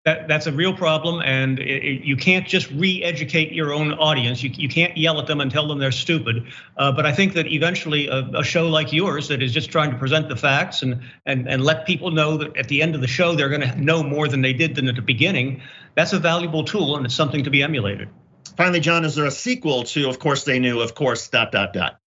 That, 0.05 0.29
that's 0.29 0.47
a 0.47 0.53
real 0.53 0.73
problem, 0.73 1.21
and 1.21 1.59
it, 1.59 1.83
it, 1.83 2.03
you 2.05 2.15
can't 2.15 2.47
just 2.47 2.71
re-educate 2.71 3.51
your 3.51 3.73
own 3.73 3.91
audience. 3.91 4.41
You, 4.41 4.51
you 4.55 4.69
can't 4.69 4.95
yell 4.95 5.19
at 5.19 5.27
them 5.27 5.41
and 5.41 5.51
tell 5.51 5.67
them 5.67 5.79
they're 5.79 5.91
stupid. 5.91 6.47
Uh, 6.77 6.93
but 6.93 7.05
I 7.05 7.11
think 7.11 7.33
that 7.33 7.47
eventually, 7.47 8.07
a, 8.07 8.19
a, 8.35 8.41
show 8.41 8.69
like 8.69 8.93
yours 8.93 9.27
that 9.27 9.43
is 9.43 9.51
just 9.51 9.69
trying 9.69 9.91
to 9.91 9.97
present 9.97 10.29
the 10.29 10.37
facts 10.37 10.81
and 10.81 11.01
and 11.25 11.49
and 11.49 11.61
let 11.61 11.85
people 11.85 12.11
know 12.11 12.37
that 12.37 12.55
at 12.55 12.69
the 12.69 12.81
end 12.81 12.95
of 12.95 13.01
the 13.01 13.07
show 13.07 13.35
they're 13.35 13.49
going 13.49 13.69
to 13.69 13.75
know 13.75 14.01
more 14.01 14.29
than 14.29 14.41
they 14.41 14.53
did 14.53 14.75
than 14.75 14.87
at 14.87 14.95
the 14.95 15.01
beginning. 15.01 15.61
That's 15.95 16.13
a 16.13 16.19
valuable 16.19 16.63
tool, 16.63 16.95
and 16.95 17.05
it's 17.05 17.15
something 17.15 17.43
to 17.43 17.49
be 17.49 17.61
emulated. 17.61 18.07
Finally, 18.57 18.79
John, 18.79 19.05
is 19.05 19.13
there 19.13 19.25
a 19.25 19.31
sequel 19.31 19.83
to 19.83 20.09
Of 20.09 20.17
Course 20.17 20.43
They 20.43 20.57
Knew, 20.57 20.81
Of 20.81 20.95
Course, 20.95 21.29
dot, 21.29 21.51
dot, 21.51 21.73
dot? 21.73 21.99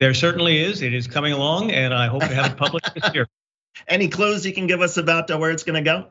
There 0.00 0.12
certainly 0.14 0.58
is. 0.58 0.82
It 0.82 0.92
is 0.92 1.06
coming 1.06 1.32
along, 1.32 1.70
and 1.70 1.94
I 1.94 2.08
hope 2.08 2.22
to 2.22 2.34
have 2.34 2.52
it 2.52 2.56
published 2.56 2.92
this 2.94 3.14
year. 3.14 3.28
Any 3.88 4.08
clues 4.08 4.44
you 4.44 4.52
can 4.52 4.66
give 4.66 4.80
us 4.80 4.96
about 4.96 5.30
uh, 5.30 5.38
where 5.38 5.52
it's 5.52 5.62
going 5.62 5.82
to 5.82 5.88
go? 5.88 6.08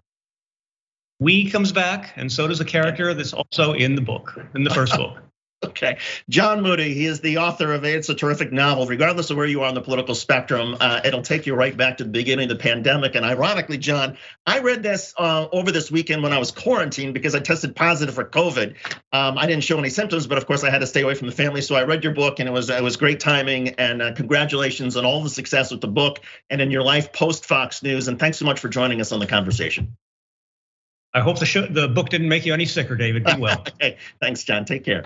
We 1.20 1.50
comes 1.50 1.74
back, 1.74 2.14
and 2.16 2.32
so 2.32 2.48
does 2.48 2.62
a 2.62 2.66
character 2.66 3.14
that's 3.14 3.34
also 3.34 3.74
in 3.74 3.96
the 3.96 4.02
book, 4.02 4.40
in 4.56 4.64
the 4.64 4.70
first 4.70 4.94
book. 4.98 5.18
Okay. 5.66 5.98
John 6.30 6.62
Moody, 6.62 6.94
he 6.94 7.06
is 7.06 7.22
the 7.22 7.40
author 7.40 7.74
of 7.74 7.84
It's 7.84 8.10
a 8.10 8.16
Terrific 8.16 8.52
Novel. 8.52 8.86
Regardless 8.86 9.30
of 9.30 9.38
where 9.38 9.46
you 9.46 9.62
are 9.62 9.68
on 9.68 9.74
the 9.74 9.82
political 9.82 10.16
spectrum, 10.16 10.78
uh, 10.80 11.02
it'll 11.04 11.22
take 11.22 11.46
you 11.46 11.56
right 11.56 11.76
back 11.76 11.98
to 11.98 12.04
the 12.04 12.10
beginning 12.10 12.52
of 12.52 12.58
the 12.58 12.62
pandemic. 12.62 13.16
And 13.16 13.26
ironically, 13.26 13.78
John, 13.78 14.18
I 14.46 14.60
read 14.60 14.84
this 14.84 15.14
uh, 15.18 15.48
over 15.52 15.72
this 15.72 15.90
weekend 15.90 16.24
when 16.24 16.34
I 16.34 16.38
was 16.38 16.52
quarantined 16.52 17.14
because 17.14 17.36
I 17.36 17.40
tested 17.40 17.76
positive 17.76 18.16
for 18.16 18.26
COVID. 18.26 18.76
Um, 19.12 19.38
I 19.38 19.48
didn't 19.48 19.64
show 19.64 19.78
any 19.80 19.90
symptoms, 19.90 20.28
but 20.28 20.38
of 20.38 20.46
course 20.46 20.64
I 20.64 20.70
had 20.70 20.80
to 20.80 20.88
stay 20.88 21.02
away 21.02 21.16
from 21.16 21.28
the 21.28 21.36
family. 21.36 21.62
So 21.62 21.76
I 21.76 21.84
read 21.84 22.04
your 22.04 22.14
book 22.14 22.40
and 22.40 22.48
it 22.48 22.52
was, 22.52 22.70
it 22.70 22.84
was 22.84 22.98
great 22.98 23.20
timing. 23.20 23.70
And 23.70 24.02
uh, 24.02 24.14
congratulations 24.14 24.98
on 24.98 25.06
all 25.06 25.24
the 25.24 25.30
success 25.30 25.72
with 25.72 25.82
the 25.82 25.88
book 25.88 26.20
and 26.50 26.62
in 26.62 26.72
your 26.72 26.84
life 26.84 27.12
post 27.12 27.46
Fox 27.46 27.82
News. 27.82 28.08
And 28.08 28.20
thanks 28.20 28.38
so 28.38 28.46
much 28.46 28.60
for 28.60 28.70
joining 28.70 29.02
us 29.02 29.12
on 29.12 29.20
the 29.20 29.28
conversation. 29.28 29.96
I 31.16 31.22
hope 31.22 31.40
the, 31.40 31.46
show, 31.46 31.66
the 31.66 31.88
book 31.88 32.10
didn't 32.10 32.28
make 32.28 32.46
you 32.46 32.54
any 32.54 32.66
sicker, 32.66 32.96
David. 32.96 33.24
Be 33.24 33.36
well. 33.38 33.62
okay. 33.68 33.98
Thanks, 34.20 34.44
John. 34.44 34.66
Take 34.66 34.84
care. 34.84 35.06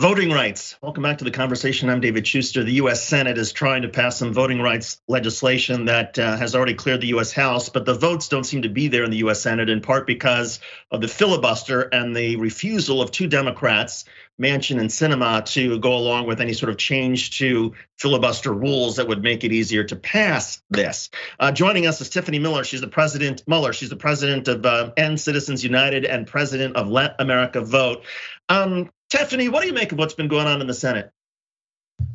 Voting 0.00 0.30
rights. 0.30 0.78
Welcome 0.80 1.02
back 1.02 1.18
to 1.18 1.24
the 1.24 1.30
conversation. 1.30 1.90
I'm 1.90 2.00
David 2.00 2.26
Shuster. 2.26 2.64
The 2.64 2.72
U.S. 2.84 3.06
Senate 3.06 3.36
is 3.36 3.52
trying 3.52 3.82
to 3.82 3.88
pass 3.90 4.16
some 4.16 4.32
voting 4.32 4.62
rights 4.62 4.98
legislation 5.08 5.84
that 5.84 6.18
uh, 6.18 6.38
has 6.38 6.54
already 6.54 6.72
cleared 6.72 7.02
the 7.02 7.08
U.S. 7.08 7.32
House, 7.32 7.68
but 7.68 7.84
the 7.84 7.92
votes 7.92 8.26
don't 8.28 8.44
seem 8.44 8.62
to 8.62 8.70
be 8.70 8.88
there 8.88 9.04
in 9.04 9.10
the 9.10 9.18
U.S. 9.18 9.42
Senate 9.42 9.68
in 9.68 9.82
part 9.82 10.06
because 10.06 10.58
of 10.90 11.02
the 11.02 11.06
filibuster 11.06 11.82
and 11.82 12.16
the 12.16 12.36
refusal 12.36 13.02
of 13.02 13.10
two 13.10 13.26
Democrats, 13.26 14.06
Manchin 14.40 14.80
and 14.80 14.88
Sinema, 14.88 15.44
to 15.52 15.78
go 15.80 15.94
along 15.94 16.26
with 16.26 16.40
any 16.40 16.54
sort 16.54 16.70
of 16.70 16.78
change 16.78 17.36
to 17.36 17.74
filibuster 17.98 18.54
rules 18.54 18.96
that 18.96 19.06
would 19.06 19.22
make 19.22 19.44
it 19.44 19.52
easier 19.52 19.84
to 19.84 19.96
pass 19.96 20.62
this. 20.70 21.10
Uh, 21.38 21.52
joining 21.52 21.86
us 21.86 22.00
is 22.00 22.08
Tiffany 22.08 22.38
Miller. 22.38 22.64
She's 22.64 22.80
the 22.80 22.88
president, 22.88 23.42
Muller. 23.46 23.74
She's 23.74 23.90
the 23.90 23.96
president 23.96 24.48
of 24.48 24.64
uh, 24.64 25.16
Citizens 25.16 25.62
United 25.62 26.06
and 26.06 26.26
president 26.26 26.76
of 26.76 26.88
Let 26.88 27.16
America 27.18 27.60
Vote. 27.60 28.06
Um, 28.48 28.88
Tiffany, 29.10 29.48
what 29.48 29.62
do 29.62 29.66
you 29.66 29.74
make 29.74 29.92
of 29.92 29.98
what's 29.98 30.14
been 30.14 30.28
going 30.28 30.46
on 30.46 30.60
in 30.60 30.66
the 30.66 30.74
Senate? 30.74 31.10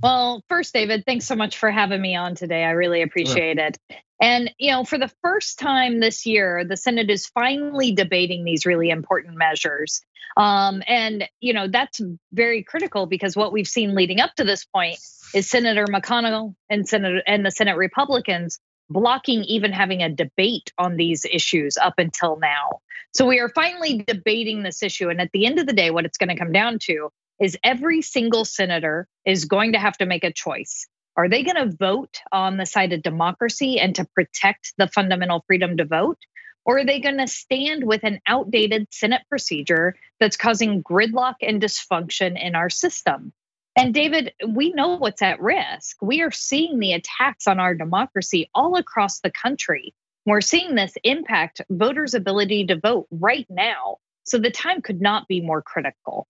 Well, 0.02 0.44
first, 0.50 0.74
David, 0.74 1.04
thanks 1.06 1.25
so 1.25 1.36
much 1.36 1.58
for 1.58 1.70
having 1.70 2.02
me 2.02 2.16
on 2.16 2.36
today. 2.36 2.64
I 2.64 2.72
really 2.72 3.02
appreciate 3.02 3.58
it. 3.58 3.78
And, 4.22 4.52
you 4.58 4.72
know, 4.72 4.84
for 4.84 4.98
the 4.98 5.12
first 5.22 5.60
time 5.60 6.00
this 6.00 6.25
year, 6.25 6.64
the 6.64 6.78
Senate 6.78 7.10
is 7.10 7.28
finally 7.28 7.92
debating 7.92 8.44
these 8.44 8.66
really 8.66 8.90
important 8.90 9.38
measures. 9.38 10.02
Um, 10.38 10.84
and, 10.88 11.28
you 11.40 11.54
know, 11.54 11.68
that's 11.68 12.02
very 12.34 12.64
critical 12.64 13.06
because 13.06 13.36
what 13.36 13.52
we've 13.52 13.68
seen 13.68 13.96
leading 13.96 14.20
up 14.20 14.34
to 14.36 14.44
this 14.44 14.66
point 14.66 14.98
is 15.34 15.50
Senator 15.50 15.86
McConnell 15.86 16.56
and 16.70 16.88
Senator 16.88 17.22
and 17.28 17.46
the 17.46 17.52
Senate 17.52 17.78
Republicans 17.78 18.60
blocking 18.89 19.44
even 19.44 19.72
having 19.72 20.01
a 20.01 20.10
debate 20.10 20.72
on 20.77 20.98
these 20.98 21.25
issues 21.25 21.77
up 21.77 21.96
until 21.98 22.38
now. 22.38 22.82
So 23.13 23.25
we 23.25 23.39
are 23.39 23.50
finally 23.50 24.04
debating 24.06 24.63
this 24.63 24.84
issue. 24.84 25.10
And 25.10 25.22
at 25.22 25.32
the 25.32 25.46
end 25.46 25.60
of 25.60 25.68
the 25.68 25.74
day, 25.74 25.89
what 25.92 26.06
it's 26.06 26.18
going 26.18 26.30
to 26.30 26.38
come 26.38 26.51
down 26.51 26.80
to 26.84 27.10
is 27.39 27.58
every 27.63 28.01
single 28.01 28.46
senator 28.46 29.08
is 29.25 29.46
going 29.46 29.74
to 29.74 29.80
have 29.80 29.98
to 29.98 30.06
make 30.06 30.24
a 30.24 30.32
choice. 30.32 30.88
Are 31.18 31.30
they 31.30 31.44
going 31.44 31.56
to 31.56 31.75
vote 31.77 32.20
on 32.32 32.58
the 32.58 32.65
side 32.65 32.92
of 32.92 33.01
democracy 33.01 33.80
and 33.80 33.96
to 33.96 34.06
protect 34.13 34.74
the 34.77 34.88
fundamental 34.88 35.44
freedom 35.48 35.77
to 35.77 35.86
vote? 35.86 36.18
Or 36.65 36.80
are 36.80 36.86
they 36.86 37.00
going 37.00 37.18
to 37.18 37.27
stand 37.27 37.86
with 37.86 38.04
an 38.04 38.20
outdated 38.27 38.88
Senate 38.92 39.22
procedure 39.30 39.96
that's 40.20 40.36
causing 40.36 40.84
gridlock 40.84 41.36
and 41.42 41.62
dysfunction 41.62 42.42
in 42.42 42.56
our 42.56 42.70
system? 42.70 43.32
And 43.77 43.94
David, 43.94 44.34
we 44.48 44.72
know 44.72 44.96
what's 44.96 45.22
at 45.22 45.41
risk. 45.41 45.98
We 46.01 46.22
are 46.22 46.32
seeing 46.32 46.79
the 46.79 46.94
attacks 46.94 47.46
on 47.46 47.60
our 47.60 47.75
democracy 47.75 48.50
all 48.55 48.77
across 48.77 49.20
the 49.20 49.32
country. 49.32 49.94
We're 50.25 50.41
seeing 50.41 50.75
this 50.75 50.94
impact 51.03 51.62
voters' 51.70 52.13
ability 52.13 52.67
to 52.67 52.79
vote 52.79 53.08
right 53.12 53.46
now. 53.50 53.98
So 54.24 54.38
the 54.38 54.50
time 54.50 54.82
could 54.82 55.01
not 55.01 55.27
be 55.27 55.41
more 55.41 55.62
critical. 55.62 56.27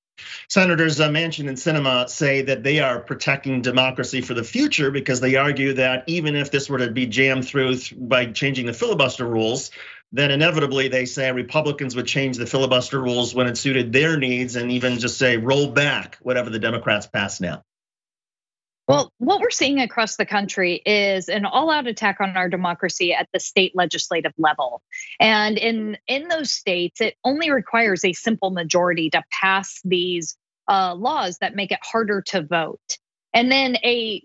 Senators 0.48 1.00
uh, 1.00 1.10
Manchin 1.10 1.48
and 1.48 1.58
Sinema 1.58 2.10
say 2.10 2.42
that 2.44 2.64
they 2.64 2.80
are 2.80 3.00
protecting 3.00 3.62
democracy 3.62 4.22
for 4.22 4.34
the 4.34 4.44
future 4.44 4.92
because 4.92 5.20
they 5.20 5.36
argue 5.36 5.74
that 5.74 6.04
even 6.08 6.36
if 6.36 6.52
this 6.52 6.70
were 6.70 6.78
to 6.78 6.92
be 6.92 7.06
jammed 7.06 7.46
through 7.46 7.78
by 7.98 8.26
changing 8.28 8.66
the 8.66 8.74
filibuster 8.74 9.26
rules, 9.26 9.72
then 10.12 10.32
inevitably 10.32 10.88
they 10.88 11.06
say 11.06 11.32
Republicans 11.32 11.96
would 11.96 12.08
change 12.08 12.38
the 12.38 12.46
filibuster 12.46 13.02
rules 13.02 13.36
when 13.36 13.48
it 13.48 13.58
suited 13.58 13.92
their 13.92 14.18
needs 14.18 14.56
and 14.56 14.72
even 14.72 15.00
just 15.00 15.18
say 15.18 15.38
roll 15.38 15.68
back 15.68 16.18
whatever 16.22 16.50
the 16.50 16.60
Democrats 16.60 17.08
pass 17.08 17.42
now. 17.42 17.64
Well, 18.88 19.12
what 19.18 19.42
we're 19.42 19.50
seeing 19.50 19.80
across 19.80 20.16
the 20.16 20.28
country 20.28 20.76
is 20.86 21.28
an 21.28 21.46
all-out 21.46 21.88
attack 21.88 22.18
on 22.22 22.38
our 22.38 22.50
democracy 22.50 23.14
at 23.14 23.28
the 23.34 23.40
state 23.40 23.72
legislative 23.76 24.34
level. 24.38 24.84
And 25.20 25.58
in 25.58 25.98
in 26.08 26.28
those 26.28 26.52
states, 26.52 27.02
it 27.02 27.16
only 27.24 27.50
requires 27.50 28.06
a 28.06 28.14
simple 28.14 28.52
majority 28.52 29.10
to 29.10 29.24
pass 29.32 29.82
these 29.84 30.38
uh, 30.68 30.94
laws 30.94 31.40
that 31.40 31.56
make 31.56 31.72
it 31.72 31.80
harder 31.82 32.22
to 32.28 32.44
vote. 32.44 32.98
And 33.34 33.52
then 33.52 33.78
a 33.78 34.22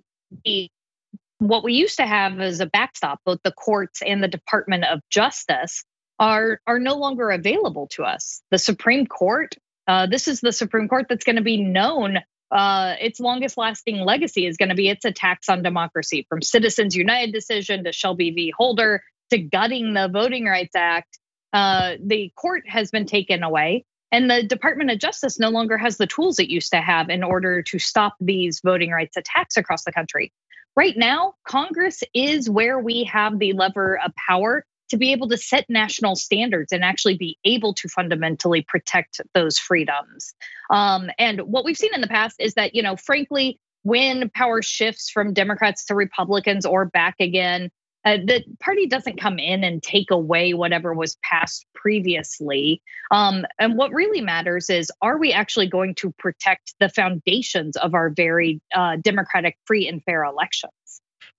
what 1.39 1.65
we 1.65 1.73
used 1.73 1.97
to 1.97 2.07
have 2.07 2.39
as 2.39 2.61
a 2.61 2.67
backstop, 2.67 3.21
both 3.25 3.41
the 3.43 3.53
courts 3.53 4.03
and 4.03 4.23
the 4.23 4.29
Department 4.29 4.85
of 4.85 5.01
Justice 5.09 5.85
are 6.19 6.61
are 6.67 6.79
no 6.79 6.97
longer 6.97 7.31
available 7.31 7.89
to 7.93 8.05
us. 8.05 8.43
The 8.51 8.59
Supreme 8.59 9.07
Court, 9.07 9.55
uh, 9.87 10.07
this 10.07 10.29
is 10.29 10.41
the 10.43 10.53
Supreme 10.53 10.87
Court 10.87 11.07
that's 11.09 11.25
going 11.25 11.37
to 11.37 11.43
be 11.43 11.63
known 11.63 12.19
uh, 12.51 12.95
its 13.01 13.21
longest 13.21 13.57
lasting 13.57 14.01
legacy 14.01 14.47
is 14.47 14.57
going 14.57 14.69
to 14.69 14.75
be 14.75 14.89
its 14.89 15.05
attacks 15.05 15.49
on 15.49 15.63
democracy, 15.63 16.27
from 16.29 16.43
Citizens 16.43 16.97
United 16.97 17.33
decision 17.33 17.85
to 17.85 17.93
Shelby 17.93 18.31
v. 18.31 18.53
Holder 18.57 19.03
to 19.31 19.39
gutting 19.39 19.95
the 19.95 20.09
Voting 20.09 20.47
Rights 20.47 20.75
Act. 20.75 21.19
Uh, 21.53 21.95
the 22.05 22.33
court 22.37 22.65
has 22.69 22.91
been 22.91 23.07
taken 23.07 23.43
away, 23.43 23.85
and 24.13 24.31
the 24.31 24.43
Department 24.43 24.91
of 24.91 24.99
Justice 24.99 25.39
no 25.39 25.51
longer 25.51 25.77
has 25.79 25.97
the 25.97 26.07
tools 26.07 26.39
it 26.39 26.49
used 26.49 26.73
to 26.73 26.81
have 26.81 27.09
in 27.09 27.23
order 27.23 27.63
to 27.63 27.79
stop 27.79 28.15
these 28.21 28.61
voting 28.65 28.91
rights 28.91 29.17
attacks 29.17 29.57
across 29.57 29.85
the 29.85 29.93
country. 29.93 30.33
Right 30.77 30.97
now, 30.97 31.35
Congress 31.47 32.03
is 32.15 32.49
where 32.49 32.79
we 32.79 33.05
have 33.05 33.39
the 33.39 33.53
lever 33.53 33.99
of 34.05 34.13
power 34.15 34.65
to 34.91 34.97
be 34.97 35.13
able 35.13 35.29
to 35.29 35.37
set 35.37 35.65
national 35.69 36.17
standards 36.17 36.73
and 36.73 36.85
actually 36.85 37.17
be 37.17 37.39
able 37.45 37.75
to 37.75 37.89
fundamentally 37.89 38.63
protect 38.63 39.21
those 39.35 39.59
freedoms. 39.59 40.35
Um, 40.71 41.11
and 41.19 41.41
what 41.43 41.65
we've 41.65 41.77
seen 41.77 41.95
in 41.95 42.01
the 42.01 42.09
past 42.09 42.37
is 42.39 42.55
that, 42.55 42.75
you 42.75 42.83
know, 42.83 42.97
frankly, 42.97 43.59
when 43.83 44.31
power 44.31 44.63
shifts 44.63 45.11
from 45.11 45.33
Democrats 45.33 45.87
to 45.87 45.95
Republicans 45.95 46.67
or 46.67 46.85
back 46.85 47.15
again, 47.19 47.71
uh, 48.05 48.17
the 48.17 48.43
party 48.61 48.87
doesn't 48.87 49.21
come 49.21 49.39
in 49.39 49.63
and 49.63 49.83
take 49.83 50.11
away 50.11 50.55
whatever 50.55 50.95
was 50.95 51.19
passed 51.23 51.67
previously. 51.75 52.83
Um, 53.11 53.45
and 53.59 53.77
what 53.77 53.93
really 53.93 54.23
matters 54.23 54.71
is 54.71 54.91
are 55.03 55.19
we 55.19 55.33
actually 55.33 55.67
going 55.67 55.95
to 55.97 56.13
protect 56.13 56.75
the 56.81 56.89
foundations 56.89 57.77
of 57.77 57.95
our 57.95 58.09
very 58.09 58.61
uh, 58.75 58.97
democratic, 58.97 59.59
free, 59.67 59.87
and 59.87 60.03
fair 60.03 60.25
elections? 60.25 60.73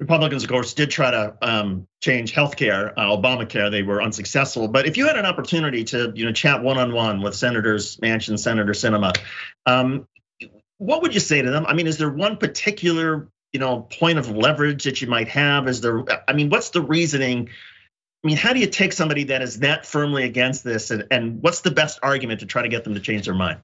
Republicans, 0.01 0.43
of 0.43 0.49
course, 0.49 0.73
did 0.73 0.89
try 0.89 1.11
to 1.11 1.37
um, 1.43 1.87
change 2.01 2.33
healthcare, 2.33 2.91
uh, 2.97 3.15
Obamacare. 3.15 3.69
They 3.69 3.83
were 3.83 4.01
unsuccessful. 4.01 4.67
But 4.67 4.87
if 4.87 4.97
you 4.97 5.05
had 5.05 5.15
an 5.15 5.27
opportunity 5.27 5.83
to, 5.85 6.11
you 6.15 6.25
know, 6.25 6.31
chat 6.31 6.63
one-on-one 6.63 7.21
with 7.21 7.35
Senators 7.35 7.97
Manchin, 7.97 8.39
Senator 8.39 8.71
Sinema, 8.71 9.15
um, 9.67 10.07
what 10.79 11.03
would 11.03 11.13
you 11.13 11.19
say 11.19 11.43
to 11.43 11.51
them? 11.51 11.67
I 11.67 11.75
mean, 11.75 11.85
is 11.85 11.99
there 11.99 12.09
one 12.09 12.37
particular, 12.37 13.29
you 13.53 13.59
know, 13.59 13.81
point 13.81 14.17
of 14.17 14.27
leverage 14.31 14.85
that 14.85 15.03
you 15.03 15.07
might 15.07 15.27
have? 15.27 15.67
Is 15.67 15.81
there? 15.81 16.03
I 16.27 16.33
mean, 16.33 16.49
what's 16.49 16.71
the 16.71 16.81
reasoning? 16.81 17.49
I 18.23 18.27
mean, 18.27 18.37
how 18.37 18.53
do 18.53 18.59
you 18.59 18.67
take 18.67 18.93
somebody 18.93 19.25
that 19.25 19.43
is 19.43 19.59
that 19.59 19.85
firmly 19.85 20.23
against 20.23 20.63
this, 20.63 20.89
and, 20.89 21.05
and 21.11 21.43
what's 21.43 21.61
the 21.61 21.69
best 21.69 21.99
argument 22.01 22.39
to 22.39 22.47
try 22.47 22.63
to 22.63 22.69
get 22.69 22.83
them 22.83 22.95
to 22.95 22.99
change 22.99 23.25
their 23.25 23.35
mind? 23.35 23.59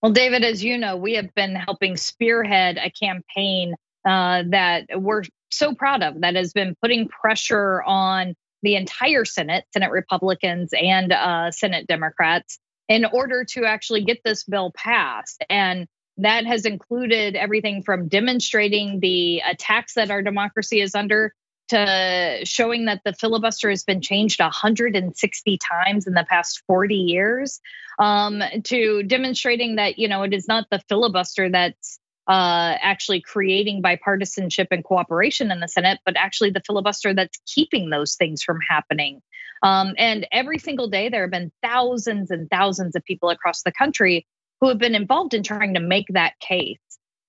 Well, 0.00 0.12
David, 0.12 0.44
as 0.44 0.62
you 0.62 0.78
know, 0.78 0.96
we 0.96 1.14
have 1.14 1.34
been 1.34 1.56
helping 1.56 1.96
spearhead 1.96 2.78
a 2.78 2.90
campaign 2.90 3.74
uh, 4.04 4.42
that 4.50 4.86
we're 4.94 5.22
so 5.50 5.74
proud 5.74 6.02
of 6.02 6.20
that 6.20 6.34
has 6.36 6.52
been 6.52 6.74
putting 6.80 7.08
pressure 7.08 7.82
on 7.82 8.34
the 8.62 8.76
entire 8.76 9.24
Senate, 9.24 9.64
Senate 9.72 9.90
Republicans 9.90 10.70
and 10.72 11.12
uh, 11.12 11.50
Senate 11.50 11.86
Democrats, 11.86 12.58
in 12.88 13.04
order 13.04 13.44
to 13.44 13.64
actually 13.64 14.04
get 14.04 14.18
this 14.24 14.44
bill 14.44 14.72
passed. 14.74 15.44
And 15.48 15.86
that 16.18 16.46
has 16.46 16.64
included 16.64 17.34
everything 17.36 17.82
from 17.82 18.08
demonstrating 18.08 19.00
the 19.00 19.42
attacks 19.48 19.94
that 19.94 20.10
our 20.10 20.22
democracy 20.22 20.80
is 20.80 20.94
under 20.94 21.34
to 21.68 22.40
showing 22.44 22.84
that 22.84 23.00
the 23.04 23.14
filibuster 23.14 23.70
has 23.70 23.84
been 23.84 24.00
changed 24.00 24.40
160 24.40 25.58
times 25.58 26.06
in 26.06 26.12
the 26.12 26.26
past 26.28 26.62
40 26.66 26.94
years 26.94 27.60
um, 27.98 28.42
to 28.64 29.02
demonstrating 29.02 29.76
that 29.76 29.98
you 29.98 30.08
know 30.08 30.22
it 30.22 30.34
is 30.34 30.46
not 30.46 30.66
the 30.70 30.80
filibuster 30.88 31.48
that's 31.48 31.98
uh, 32.26 32.76
actually 32.80 33.20
creating 33.20 33.82
bipartisanship 33.82 34.68
and 34.70 34.84
cooperation 34.84 35.50
in 35.50 35.60
the 35.60 35.68
Senate, 35.68 36.00
but 36.04 36.16
actually 36.16 36.50
the 36.50 36.62
filibuster 36.66 37.14
that's 37.14 37.38
keeping 37.46 37.90
those 37.90 38.16
things 38.16 38.42
from 38.42 38.58
happening. 38.68 39.20
Um, 39.62 39.94
and 39.98 40.26
every 40.32 40.58
single 40.58 40.88
day, 40.88 41.08
there 41.08 41.22
have 41.22 41.30
been 41.30 41.52
thousands 41.62 42.30
and 42.30 42.48
thousands 42.50 42.96
of 42.96 43.04
people 43.04 43.30
across 43.30 43.62
the 43.62 43.72
country 43.72 44.26
who 44.60 44.68
have 44.68 44.78
been 44.78 44.94
involved 44.94 45.34
in 45.34 45.42
trying 45.42 45.74
to 45.74 45.80
make 45.80 46.06
that 46.10 46.38
case. 46.40 46.78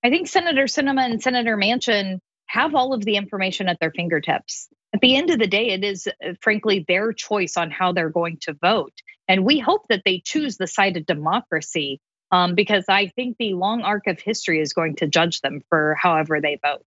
I 0.03 0.09
think 0.09 0.27
Senator 0.27 0.65
Sinema 0.65 1.05
and 1.09 1.21
Senator 1.21 1.57
Manchin 1.57 2.19
have 2.47 2.75
all 2.75 2.93
of 2.93 3.03
the 3.03 3.15
information 3.15 3.67
at 3.67 3.79
their 3.79 3.91
fingertips. 3.91 4.69
At 4.93 5.01
the 5.01 5.15
end 5.15 5.29
of 5.29 5.39
the 5.39 5.47
day, 5.47 5.69
it 5.69 5.83
is 5.83 6.07
uh, 6.07 6.33
frankly 6.41 6.85
their 6.87 7.11
choice 7.11 7.57
on 7.57 7.71
how 7.71 7.91
they're 7.91 8.09
going 8.09 8.37
to 8.41 8.53
vote. 8.53 8.93
And 9.27 9.43
we 9.43 9.59
hope 9.59 9.81
that 9.89 10.03
they 10.05 10.21
choose 10.23 10.57
the 10.57 10.67
side 10.67 10.95
of 10.95 11.05
democracy 11.05 11.99
um, 12.31 12.55
because 12.55 12.85
I 12.89 13.07
think 13.07 13.37
the 13.37 13.53
long 13.53 13.81
arc 13.81 14.07
of 14.07 14.19
history 14.19 14.59
is 14.61 14.73
going 14.73 14.95
to 14.97 15.07
judge 15.07 15.41
them 15.41 15.61
for 15.69 15.95
however 15.95 16.41
they 16.41 16.59
vote. 16.61 16.85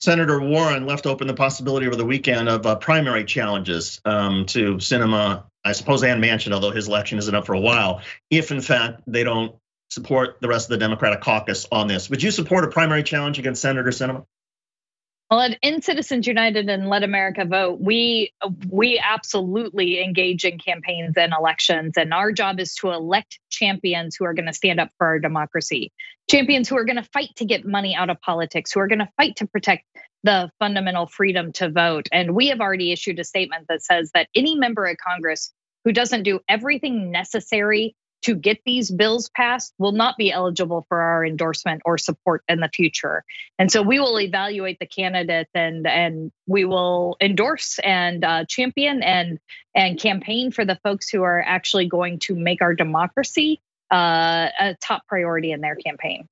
Senator 0.00 0.40
Warren 0.40 0.86
left 0.86 1.06
open 1.06 1.26
the 1.26 1.34
possibility 1.34 1.86
over 1.86 1.96
the 1.96 2.04
weekend 2.04 2.48
of 2.48 2.66
uh, 2.66 2.76
primary 2.76 3.24
challenges 3.24 4.00
um, 4.04 4.46
to 4.46 4.76
Sinema, 4.76 5.44
I 5.64 5.72
suppose, 5.72 6.02
and 6.02 6.22
Manchin, 6.22 6.52
although 6.52 6.70
his 6.70 6.88
election 6.88 7.18
isn't 7.18 7.34
up 7.34 7.46
for 7.46 7.54
a 7.54 7.60
while, 7.60 8.00
if 8.30 8.50
in 8.50 8.60
fact 8.60 9.02
they 9.06 9.24
don't 9.24 9.54
support 9.90 10.38
the 10.40 10.48
rest 10.48 10.66
of 10.66 10.70
the 10.70 10.78
Democratic 10.78 11.20
caucus 11.20 11.66
on 11.72 11.88
this. 11.88 12.10
Would 12.10 12.22
you 12.22 12.30
support 12.30 12.64
a 12.64 12.68
primary 12.68 13.02
challenge 13.02 13.38
against 13.38 13.62
Senator 13.62 13.90
Sinema? 13.90 14.24
Well, 15.30 15.54
End 15.62 15.84
Citizens 15.84 16.26
United 16.26 16.70
and 16.70 16.88
Let 16.88 17.02
America 17.02 17.44
Vote, 17.44 17.78
we 17.80 18.32
we 18.70 18.98
absolutely 18.98 20.02
engage 20.02 20.44
in 20.46 20.58
campaigns 20.58 21.18
and 21.18 21.34
elections, 21.38 21.98
and 21.98 22.14
our 22.14 22.32
job 22.32 22.58
is 22.58 22.74
to 22.76 22.92
elect 22.92 23.38
champions 23.50 24.16
who 24.16 24.24
are 24.24 24.32
going 24.32 24.46
to 24.46 24.54
stand 24.54 24.80
up 24.80 24.88
for 24.96 25.06
our 25.06 25.18
democracy, 25.18 25.92
champions 26.30 26.66
who 26.66 26.78
are 26.78 26.84
going 26.86 26.96
to 26.96 27.08
fight 27.12 27.28
to 27.36 27.44
get 27.44 27.66
money 27.66 27.94
out 27.94 28.08
of 28.08 28.18
politics, 28.22 28.72
who 28.72 28.80
are 28.80 28.88
going 28.88 29.00
to 29.00 29.08
fight 29.18 29.36
to 29.36 29.46
protect 29.46 29.84
the 30.22 30.50
fundamental 30.58 31.06
freedom 31.06 31.52
to 31.52 31.70
vote. 31.70 32.08
And 32.10 32.34
we 32.34 32.48
have 32.48 32.60
already 32.60 32.90
issued 32.90 33.18
a 33.18 33.24
statement 33.24 33.66
that 33.68 33.82
says 33.82 34.10
that 34.14 34.28
any 34.34 34.56
member 34.56 34.86
of 34.86 34.96
Congress 34.96 35.52
who 35.84 35.92
doesn't 35.92 36.22
do 36.22 36.40
everything 36.48 37.10
necessary 37.10 37.94
to 38.22 38.34
get 38.34 38.58
these 38.64 38.90
bills 38.90 39.30
passed 39.34 39.72
will 39.78 39.92
not 39.92 40.16
be 40.16 40.32
eligible 40.32 40.84
for 40.88 41.00
our 41.00 41.24
endorsement 41.24 41.82
or 41.84 41.98
support 41.98 42.42
in 42.48 42.60
the 42.60 42.68
future. 42.68 43.24
And 43.58 43.70
so 43.70 43.82
we 43.82 44.00
will 44.00 44.18
evaluate 44.20 44.78
the 44.78 44.86
candidate 44.86 45.48
and 45.54 45.86
and 45.86 46.32
we 46.46 46.64
will 46.64 47.16
endorse 47.20 47.78
and 47.82 48.24
uh, 48.24 48.44
champion 48.46 49.02
and 49.02 49.38
and 49.74 50.00
campaign 50.00 50.50
for 50.50 50.64
the 50.64 50.78
folks 50.82 51.08
who 51.08 51.22
are 51.22 51.40
actually 51.40 51.86
going 51.86 52.18
to 52.20 52.34
make 52.34 52.62
our 52.62 52.74
democracy 52.74 53.60
uh, 53.90 54.48
a 54.60 54.76
top 54.82 55.06
priority 55.06 55.52
in 55.52 55.60
their 55.60 55.76
campaign. 55.76 56.28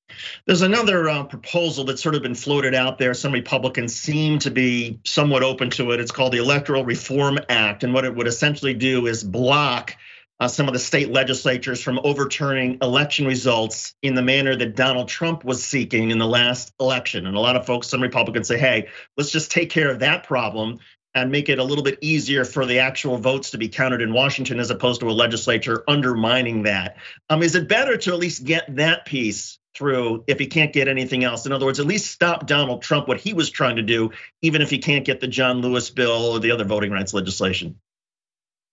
There's 0.47 0.63
another 0.63 1.09
uh, 1.09 1.25
proposal 1.25 1.85
that's 1.85 2.03
sort 2.03 2.15
of 2.15 2.23
been 2.23 2.35
floated 2.35 2.75
out 2.75 2.99
there. 2.99 3.15
Some 3.15 3.33
Republicans 3.33 3.95
seem 3.95 4.39
to 4.41 4.51
be 4.51 5.01
somewhat 5.05 5.43
open 5.43 5.71
to 5.71 5.93
it. 5.93 6.01
It's 6.01 6.11
called 6.11 6.33
the 6.33 6.39
Electoral 6.39 6.85
Reform 6.85 7.39
Act. 7.49 7.85
And 7.85 7.95
what 7.95 8.05
it 8.05 8.15
would 8.15 8.27
essentially 8.27 8.75
do 8.75 9.07
is 9.07 9.25
block 9.25 9.97
uh, 10.41 10.49
some 10.49 10.69
of 10.69 10.75
the 10.75 10.79
state 10.79 11.11
legislatures 11.11 11.83
from 11.83 12.01
overturning 12.05 12.79
election 12.83 13.27
results 13.27 13.95
in 14.03 14.15
the 14.15 14.23
manner 14.23 14.55
that 14.55 14.77
Donald 14.77 15.09
Trump 15.09 15.45
was 15.45 15.65
seeking 15.65 16.11
in 16.11 16.19
the 16.19 16.27
last 16.27 16.73
election. 16.79 17.27
And 17.27 17.37
a 17.37 17.41
lot 17.41 17.57
of 17.57 17.67
folks, 17.67 17.89
some 17.89 18.03
Republicans 18.03 18.49
say, 18.49 18.59
hey, 18.59 18.89
let's 19.17 19.31
just 19.31 19.51
take 19.51 19.71
care 19.71 19.91
of 19.91 20.01
that 20.01 20.25
problem 20.25 20.79
and 21.15 21.33
make 21.33 21.49
it 21.49 21.59
a 21.59 21.65
little 21.65 21.85
bit 21.85 21.99
easier 22.03 22.45
for 22.45 22.67
the 22.67 22.81
actual 22.81 23.17
votes 23.17 23.53
to 23.53 23.59
be 23.59 23.69
counted 23.69 24.03
in 24.03 24.13
Washington 24.13 24.61
as 24.61 24.71
opposed 24.71 25.01
to 25.01 25.09
a 25.09 25.13
legislature 25.13 25.83
undermining 25.89 26.65
that. 26.65 26.99
Um, 27.31 27.43
is 27.43 27.55
it 27.55 27.69
better 27.69 27.97
to 27.97 28.13
at 28.13 28.19
least 28.19 28.45
get 28.45 28.77
that 28.77 29.07
piece 29.07 29.59
through 29.75 30.25
if 30.27 30.39
he 30.39 30.47
can't 30.47 30.75
get 30.75 30.89
anything 30.89 31.25
else? 31.25 31.47
In 31.47 31.53
other 31.53 31.65
words, 31.65 31.81
at 31.81 31.87
least 31.87 32.11
stop 32.11 32.47
Donald 32.47 32.83
Trump, 32.83 33.09
what 33.09 33.19
he 33.19 33.33
was 33.33 33.49
trying 33.49 33.77
to 33.77 33.83
do, 33.83 34.11
even 34.43 34.61
if 34.61 34.69
he 34.69 34.77
can't 34.77 35.07
get 35.07 35.21
the 35.21 35.27
John 35.27 35.63
Lewis 35.63 35.89
bill 35.89 36.27
or 36.27 36.39
the 36.39 36.51
other 36.51 36.65
voting 36.65 36.91
rights 36.91 37.15
legislation 37.15 37.81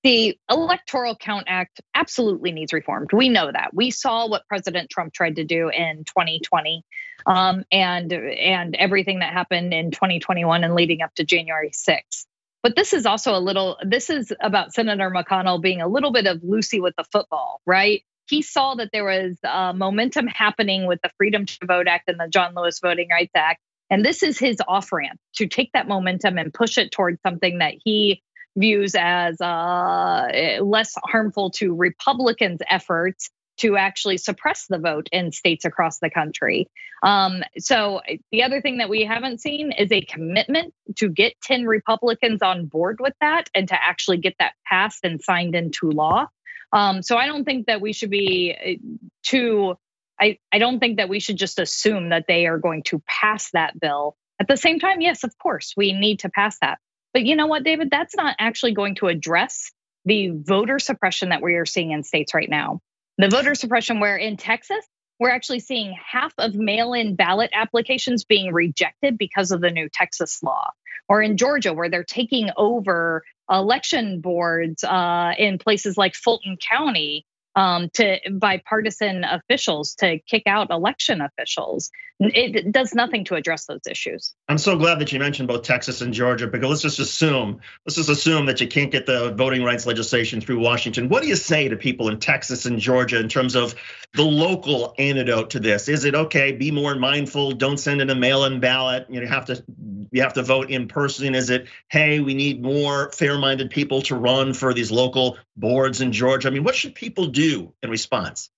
the 0.04 0.38
Electoral 0.50 1.16
Count 1.16 1.46
Act 1.48 1.82
absolutely 1.96 2.52
needs 2.52 2.74
reformed. 2.74 3.12
We 3.14 3.30
know 3.30 3.50
that. 3.52 3.74
We 3.74 3.90
saw 3.90 4.28
what 4.28 4.46
President 4.48 4.90
Trump 4.90 5.14
tried 5.14 5.38
to 5.38 5.46
do 5.46 5.70
in 5.70 6.04
2020, 6.04 6.84
um, 7.26 7.64
and 7.72 8.12
and 8.12 8.76
everything 8.76 9.20
that 9.20 9.32
happened 9.32 9.74
in 9.74 9.92
2021 9.92 10.64
and 10.64 10.76
leading 10.76 11.02
up 11.02 11.14
to 11.16 11.24
January 11.24 11.72
6th. 11.72 12.26
But 12.62 12.76
this 12.76 12.94
is 12.94 13.06
also 13.06 13.36
a 13.36 13.40
little. 13.40 13.78
This 13.82 14.10
is 14.10 14.34
about 14.42 14.74
Senator 14.74 15.10
McConnell 15.10 15.62
being 15.62 15.82
a 15.82 15.88
little 15.88 16.12
bit 16.12 16.28
of 16.28 16.42
Lucy 16.44 16.82
with 16.82 16.96
the 16.98 17.06
football, 17.06 17.62
right? 17.66 18.04
He 18.28 18.42
saw 18.42 18.76
that 18.76 18.90
there 18.92 19.06
was 19.06 19.38
uh, 19.44 19.74
momentum 19.74 20.28
happening 20.28 20.86
with 20.86 21.00
the 21.02 21.12
Freedom 21.18 21.46
to 21.46 21.66
Vote 21.66 21.88
Act 21.88 22.10
and 22.10 22.20
the 22.20 22.28
John 22.28 22.54
Lewis 22.56 22.80
Voting 22.82 23.08
Rights 23.10 23.34
Act, 23.36 23.62
and 23.90 24.04
this 24.04 24.22
is 24.22 24.38
his 24.38 24.58
off 24.68 24.92
ramp 24.92 25.20
to 25.36 25.48
take 25.48 25.72
that 25.74 25.88
momentum 25.88 26.38
and 26.38 26.54
push 26.54 26.78
it 26.78 26.92
towards 26.92 27.22
something 27.22 27.60
that 27.60 27.76
he 27.84 28.22
views 28.56 28.96
as 28.98 29.40
uh, 29.42 30.58
less 30.62 30.96
harmful 31.04 31.52
to 31.52 31.74
Republicans' 31.74 32.62
efforts 32.70 33.30
to 33.58 33.78
actually 33.78 34.18
suppress 34.18 34.66
the 34.68 34.80
vote 34.80 35.10
in 35.12 35.32
states 35.32 35.66
across 35.66 36.00
the 36.00 36.10
country. 36.10 36.68
Um, 37.04 37.44
so, 37.58 38.02
the 38.32 38.44
other 38.44 38.62
thing 38.62 38.78
that 38.78 38.90
we 38.90 39.04
haven't 39.04 39.42
seen 39.42 39.72
is 39.72 39.92
a 39.92 40.02
commitment 40.02 40.74
to 40.98 41.10
get 41.10 41.40
10 41.42 41.66
Republicans 41.66 42.42
on 42.42 42.66
board 42.66 42.98
with 43.00 43.14
that 43.22 43.50
and 43.54 43.68
to 43.68 43.76
actually 43.76 44.18
get 44.18 44.36
that 44.40 44.54
passed 44.66 45.04
and 45.04 45.22
signed 45.22 45.56
into 45.56 45.92
law. 45.92 46.28
Um, 46.72 47.04
so, 47.04 47.18
I 47.18 47.28
don't 47.28 47.44
think 47.44 47.68
that 47.68 47.82
we 47.82 47.94
should 47.94 48.10
be 48.10 48.56
uh, 48.56 49.06
too, 49.24 49.76
I, 50.20 50.40
I 50.52 50.58
don't 50.60 50.80
think 50.80 50.98
that 50.98 51.10
we 51.10 51.20
should 51.20 51.38
just 51.38 51.60
assume 51.60 52.10
that 52.10 52.26
they 52.28 52.48
are 52.48 52.58
going 52.58 52.84
to 52.84 53.04
pass 53.08 53.52
that 53.52 53.80
bill. 53.80 54.16
At 54.40 54.48
the 54.48 54.58
same 54.58 54.80
time, 54.80 55.02
yes, 55.02 55.24
of 55.24 55.38
course, 55.38 55.74
we 55.78 55.94
need 55.94 56.20
to 56.20 56.30
pass 56.30 56.58
that. 56.60 56.80
But 57.14 57.26
you 57.26 57.36
know 57.36 57.48
what, 57.48 57.64
David? 57.64 57.90
That's 57.92 58.16
not 58.16 58.36
actually 58.40 58.74
going 58.74 58.96
to 58.96 59.08
address 59.08 59.72
the 60.06 60.32
voter 60.34 60.80
suppression 60.80 61.30
that 61.30 61.42
we 61.42 61.56
are 61.56 61.66
seeing 61.66 61.92
in 61.92 62.04
states 62.04 62.34
right 62.34 62.50
now. 62.50 62.80
The 63.18 63.30
voter 63.30 63.56
suppression, 63.56 64.00
where 64.00 64.18
in 64.18 64.38
Texas, 64.38 64.86
we're 65.20 65.30
actually 65.30 65.60
seeing 65.60 65.96
half 66.12 66.34
of 66.38 66.56
mail 66.56 66.94
in 66.94 67.16
ballot 67.16 67.52
applications 67.54 68.26
being 68.26 68.52
rejected 68.52 69.18
because 69.18 69.52
of 69.52 69.62
the 69.62 69.70
new 69.70 69.88
Texas 69.90 70.42
law. 70.42 70.72
Or 71.08 71.22
in 71.22 71.38
Georgia, 71.38 71.74
where 71.74 71.90
they're 71.90 72.04
taking 72.04 72.50
over 72.58 73.24
election 73.50 74.22
boards 74.22 74.84
uh, 74.84 75.34
in 75.38 75.60
places 75.60 75.98
like 75.98 76.16
Fulton 76.16 76.58
County 76.58 77.26
um, 77.56 77.90
to 77.94 78.20
bipartisan 78.32 79.24
officials 79.24 79.96
to 79.96 80.20
kick 80.20 80.44
out 80.48 80.72
election 80.72 81.22
officials. 81.22 81.92
It 82.20 82.72
does 82.72 82.94
nothing 82.94 83.26
to 83.26 83.36
address 83.36 83.66
those 83.66 83.82
issues. 83.90 84.34
I'm 84.48 84.58
so 84.58 84.78
glad 84.78 85.00
that 85.00 85.12
you 85.12 85.20
mentioned 85.20 85.48
both 85.48 85.64
Texas 85.64 86.02
and 86.02 86.14
Georgia 86.14 86.48
because 86.48 86.70
let's 86.70 86.82
just 86.82 87.00
assume 87.00 87.60
let's 87.86 87.96
just 87.96 88.10
assume 88.10 88.46
that 88.46 88.62
you 88.62 88.68
can't 88.68 88.92
get 88.92 89.06
the 89.06 89.34
voting 89.34 89.64
rights 89.64 89.86
legislation 89.86 90.40
through 90.40 90.60
Washington. 90.60 91.10
What 91.10 91.24
do 91.24 91.28
you 91.28 91.36
say 91.36 91.68
to 91.68 91.76
people 91.76 92.10
in 92.10 92.20
Texas 92.20 92.66
and 92.66 92.80
Georgia 92.80 93.20
in 93.20 93.28
terms 93.30 93.56
of 93.56 93.76
the 94.14 94.24
local 94.24 94.94
antidote 94.98 95.50
to 95.52 95.60
this? 95.60 95.90
Is 95.90 96.06
it 96.06 96.16
okay? 96.16 96.54
Be 96.54 96.72
more 96.72 96.96
mindful. 96.96 97.52
Don't 97.54 97.78
send 97.78 98.00
in 98.00 98.10
a 98.10 98.16
mail-in 98.16 98.60
ballot. 98.60 99.08
You 99.10 99.26
have 99.28 99.46
to 99.46 99.64
you 100.12 100.22
have 100.22 100.34
to 100.34 100.44
vote 100.44 100.70
in 100.70 100.88
person. 100.88 101.36
Is 101.36 101.50
it 101.50 101.68
hey, 101.90 102.20
we 102.20 102.36
need 102.36 102.62
more 102.62 103.12
fair-minded 103.12 103.70
people 103.70 104.02
to 104.04 104.16
run 104.16 104.54
for 104.54 104.74
these 104.74 104.92
local 104.92 105.38
boards 105.58 106.00
in 106.00 106.14
Georgia? 106.14 106.48
I 106.48 106.52
mean, 106.52 106.64
what 106.64 106.76
should 106.76 106.96
people 106.96 107.28
do 107.28 107.43
in 107.82 107.90
response? 107.90 108.50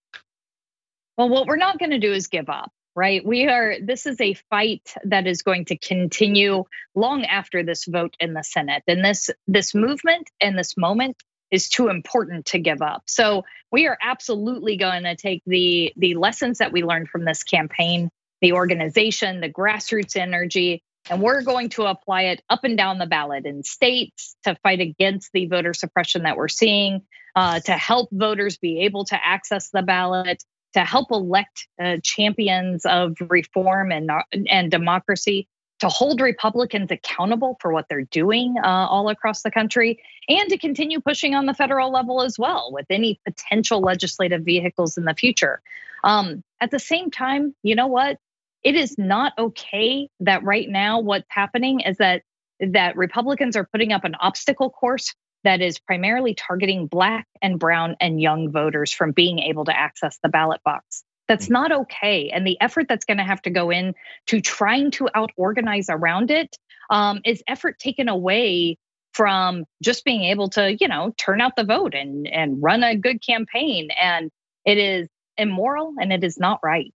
Well, 1.17 1.29
what 1.29 1.47
we're 1.47 1.55
not 1.55 1.79
going 1.79 1.91
to 1.91 1.99
do 1.99 2.11
is 2.13 2.27
give 2.27 2.49
up 2.49 2.71
right? 2.95 3.25
We 3.25 3.47
are, 3.47 3.75
this 3.81 4.05
is 4.05 4.19
a 4.21 4.35
fight 4.49 4.93
that 5.03 5.27
is 5.27 5.41
going 5.41 5.65
to 5.65 5.77
continue 5.77 6.63
long 6.95 7.25
after 7.25 7.61
this 7.61 7.85
vote 7.85 8.15
in 8.19 8.33
the 8.33 8.43
Senate. 8.43 8.83
And 8.87 9.03
this, 9.03 9.29
this 9.47 9.75
movement 9.75 10.29
and 10.39 10.57
this 10.57 10.77
moment 10.77 11.17
is 11.51 11.69
too 11.69 11.89
important 11.89 12.47
to 12.47 12.59
give 12.59 12.81
up. 12.81 13.03
So 13.05 13.43
we 13.71 13.87
are 13.87 13.97
absolutely 14.01 14.77
going 14.77 15.03
to 15.03 15.15
take 15.15 15.43
the, 15.45 15.93
the 15.97 16.15
lessons 16.15 16.59
that 16.59 16.71
we 16.71 16.83
learned 16.83 17.09
from 17.09 17.25
this 17.25 17.43
campaign, 17.43 18.09
the 18.41 18.53
organization, 18.53 19.41
the 19.41 19.51
grassroots 19.51 20.15
energy, 20.15 20.81
and 21.09 21.21
we're 21.21 21.41
going 21.41 21.69
to 21.69 21.83
apply 21.83 22.23
it 22.23 22.41
up 22.49 22.63
and 22.63 22.77
down 22.77 22.97
the 22.97 23.05
ballot 23.05 23.45
in 23.45 23.63
states 23.63 24.35
to 24.43 24.55
fight 24.63 24.79
against 24.79 25.31
the 25.33 25.45
voter 25.45 25.73
suppression 25.73 26.23
that 26.23 26.37
we're 26.37 26.47
seeing, 26.47 27.01
uh, 27.35 27.59
to 27.59 27.73
help 27.73 28.09
voters 28.11 28.57
be 28.57 28.81
able 28.81 29.05
to 29.05 29.25
access 29.25 29.69
the 29.69 29.83
ballot, 29.83 30.43
to 30.73 30.81
help 30.81 31.11
elect 31.11 31.67
uh, 31.81 31.97
champions 32.03 32.85
of 32.85 33.15
reform 33.29 33.91
and 33.91 34.09
and 34.49 34.71
democracy, 34.71 35.47
to 35.79 35.89
hold 35.89 36.21
Republicans 36.21 36.91
accountable 36.91 37.57
for 37.61 37.71
what 37.71 37.87
they're 37.89 38.03
doing 38.03 38.55
uh, 38.63 38.67
all 38.67 39.09
across 39.09 39.41
the 39.43 39.51
country, 39.51 40.01
and 40.27 40.49
to 40.49 40.57
continue 40.57 40.99
pushing 40.99 41.35
on 41.35 41.45
the 41.45 41.53
federal 41.53 41.91
level 41.91 42.21
as 42.21 42.39
well 42.39 42.71
with 42.71 42.85
any 42.89 43.19
potential 43.25 43.79
legislative 43.81 44.43
vehicles 44.43 44.97
in 44.97 45.05
the 45.05 45.13
future. 45.13 45.61
Um, 46.03 46.43
at 46.61 46.71
the 46.71 46.79
same 46.79 47.11
time, 47.11 47.55
you 47.63 47.75
know 47.75 47.87
what? 47.87 48.17
It 48.65 48.75
is 48.75 48.97
not 48.97 49.33
okay 49.37 50.09
that 50.21 50.43
right 50.43 50.67
now 50.67 50.99
what's 50.99 51.27
happening 51.29 51.81
is 51.81 51.97
that 51.97 52.23
that 52.59 52.97
Republicans 52.97 53.55
are 53.55 53.69
putting 53.71 53.93
up 53.93 54.05
an 54.05 54.15
obstacle 54.15 54.71
course 54.71 55.13
that 55.43 55.61
is 55.61 55.77
primarily 55.77 56.33
targeting 56.33 56.87
Black 56.87 57.27
and 57.43 57.59
Brown 57.59 57.95
and 58.01 58.19
young 58.19 58.51
voters 58.51 58.91
from 58.91 59.11
being 59.11 59.37
able 59.37 59.65
to 59.65 59.77
access 59.77 60.17
the 60.23 60.29
ballot 60.29 60.61
box. 60.65 61.03
That's 61.27 61.47
not 61.47 61.71
okay. 61.71 62.31
And 62.31 62.45
the 62.45 62.59
effort 62.59 62.87
that's 62.89 63.05
going 63.05 63.19
to 63.19 63.23
have 63.23 63.41
to 63.43 63.51
go 63.51 63.69
in 63.69 63.93
to 64.27 64.41
trying 64.41 64.89
to 64.91 65.09
out 65.13 65.31
organize 65.37 65.87
around 65.87 66.31
it 66.31 66.57
um, 66.89 67.21
is 67.23 67.43
effort 67.47 67.77
taken 67.77 68.09
away 68.09 68.79
from 69.13 69.65
just 69.83 70.05
being 70.05 70.23
able 70.23 70.49
to, 70.49 70.75
you 70.79 70.87
know, 70.87 71.13
turn 71.17 71.39
out 71.39 71.55
the 71.55 71.63
vote 71.63 71.93
and 71.93 72.27
and 72.27 72.63
run 72.63 72.83
a 72.83 72.95
good 72.95 73.23
campaign. 73.23 73.89
And 74.01 74.31
it 74.65 74.79
is 74.79 75.07
immoral 75.37 75.93
and 76.01 76.11
it 76.11 76.23
is 76.23 76.39
not 76.39 76.59
right 76.63 76.91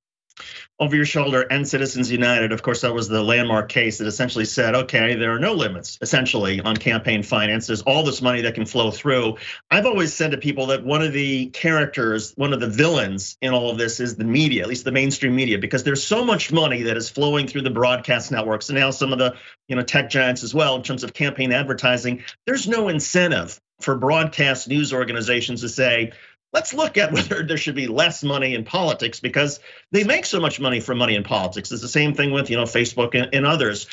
over 0.79 0.97
your 0.97 1.05
shoulder 1.05 1.43
and 1.43 1.69
Citizens 1.69 2.11
United. 2.11 2.53
Of 2.53 2.63
course, 2.63 2.81
that 2.81 2.95
was 2.95 3.09
the 3.09 3.23
landmark 3.23 3.69
case 3.69 3.99
that 3.99 4.07
essentially 4.07 4.47
said, 4.47 4.75
okay, 4.75 5.15
there 5.15 5.35
are 5.35 5.39
no 5.39 5.53
limits 5.53 5.99
essentially 6.01 6.61
on 6.61 6.77
campaign 6.77 7.23
finance. 7.23 7.67
There's 7.67 7.83
all 7.83 8.03
this 8.03 8.23
money 8.23 8.43
that 8.43 8.55
can 8.55 8.65
flow 8.65 8.91
through. 8.91 9.37
I've 9.71 9.87
always 9.87 10.15
said 10.15 10.31
to 10.31 10.39
people 10.39 10.67
that 10.67 10.85
one 10.85 11.03
of 11.03 11.13
the 11.13 11.47
characters, 11.51 12.33
one 12.37 12.53
of 12.53 12.61
the 12.61 12.69
villains 12.69 13.37
in 13.43 13.53
all 13.53 13.71
of 13.71 13.79
this 13.79 14.01
is 14.01 14.17
the 14.17 14.25
media, 14.25 14.63
at 14.63 14.69
least 14.69 14.85
the 14.85 14.93
mainstream 14.93 15.37
media, 15.37 15.59
because 15.59 15.85
there's 15.85 16.05
so 16.05 16.25
much 16.25 16.51
money 16.51 16.83
that 16.83 16.97
is 16.97 17.11
flowing 17.11 17.47
through 17.47 17.63
the 17.63 17.71
broadcast 17.71 18.33
networks 18.33 18.71
and 18.71 18.79
now 18.79 18.91
some 18.91 19.13
of 19.13 19.19
the 19.19 19.37
you 19.69 19.77
know 19.77 19.83
tech 19.83 20.11
giants 20.11 20.43
as 20.43 20.55
well 20.55 20.77
in 20.77 20.83
terms 20.83 21.05
of 21.05 21.13
campaign 21.13 21.53
advertising. 21.53 22.25
There's 22.47 22.67
no 22.67 22.89
incentive 22.89 23.61
for 23.81 23.97
broadcast 23.97 24.69
news 24.69 24.93
organizations 24.93 25.63
to 25.63 25.69
say, 25.69 26.13
let's 26.53 26.75
look 26.75 26.97
at 26.97 27.13
whether 27.13 27.43
there 27.43 27.57
should 27.57 27.75
be 27.75 27.87
less 27.87 28.23
money 28.23 28.55
in 28.55 28.65
politics 28.65 29.21
because 29.21 29.61
they 29.93 30.05
make 30.05 30.27
so 30.27 30.41
much 30.41 30.61
money 30.61 30.81
from 30.81 30.99
money 30.99 31.15
in 31.15 31.23
politics. 31.23 31.73
It's 31.73 31.83
the 31.83 31.89
same 31.89 32.15
thing 32.15 32.33
with 32.33 32.51
you 32.51 32.57
know 32.57 32.65
Facebook 32.65 33.15
and, 33.15 33.35
and 33.35 33.47
others. 33.47 33.87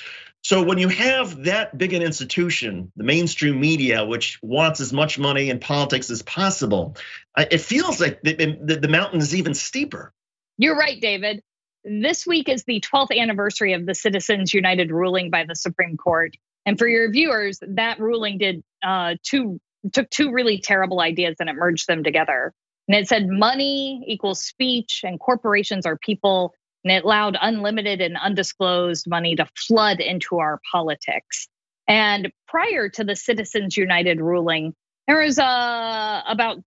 So 0.43 0.63
when 0.63 0.77
you 0.77 0.87
have 0.87 1.43
that 1.43 1.77
big 1.77 1.93
an 1.93 2.01
institution, 2.01 2.91
the 2.95 3.03
mainstream 3.03 3.59
media, 3.59 4.05
which 4.05 4.39
wants 4.41 4.79
as 4.79 4.93
much 4.93 5.19
money 5.19 5.49
in 5.49 5.59
politics 5.59 6.09
as 6.09 6.21
possible, 6.21 6.95
it 7.37 7.57
feels 7.57 7.99
like 7.99 8.21
the, 8.21 8.57
the, 8.61 8.75
the 8.77 8.87
mountain 8.87 9.19
is 9.19 9.35
even 9.35 9.53
steeper. 9.53 10.13
You're 10.57 10.77
right, 10.77 11.01
David. 11.01 11.41
This 11.83 12.25
week 12.25 12.49
is 12.49 12.63
the 12.63 12.79
12th 12.79 13.17
anniversary 13.17 13.73
of 13.73 13.85
the 13.85 13.95
Citizens 13.95 14.53
United 14.53 14.91
ruling 14.91 15.31
by 15.31 15.43
the 15.43 15.55
Supreme 15.55 15.97
Court. 15.97 16.37
And 16.65 16.77
for 16.77 16.87
your 16.87 17.11
viewers, 17.11 17.59
that 17.61 17.99
ruling 17.99 18.37
did 18.37 18.63
uh, 18.83 19.15
two 19.23 19.59
took 19.91 20.09
two 20.09 20.31
really 20.31 20.59
terrible 20.59 20.99
ideas 20.99 21.35
and 21.39 21.49
it 21.49 21.55
merged 21.55 21.87
them 21.87 22.03
together. 22.03 22.53
And 22.87 22.95
it 22.95 23.07
said 23.07 23.27
money 23.27 24.03
equals 24.07 24.41
speech 24.41 25.01
and 25.03 25.19
corporations 25.19 25.85
are 25.85 25.97
people. 25.97 26.53
And 26.83 26.91
it 26.91 27.03
allowed 27.03 27.37
unlimited 27.39 28.01
and 28.01 28.15
undisclosed 28.17 29.07
money 29.09 29.35
to 29.35 29.47
flood 29.55 29.99
into 29.99 30.39
our 30.39 30.59
politics. 30.71 31.47
And 31.87 32.31
prior 32.47 32.89
to 32.89 33.03
the 33.03 33.15
Citizens 33.15 33.75
United 33.75 34.21
ruling, 34.21 34.73
there 35.07 35.19
was 35.19 35.39
uh, 35.39 36.21
about 36.27 36.59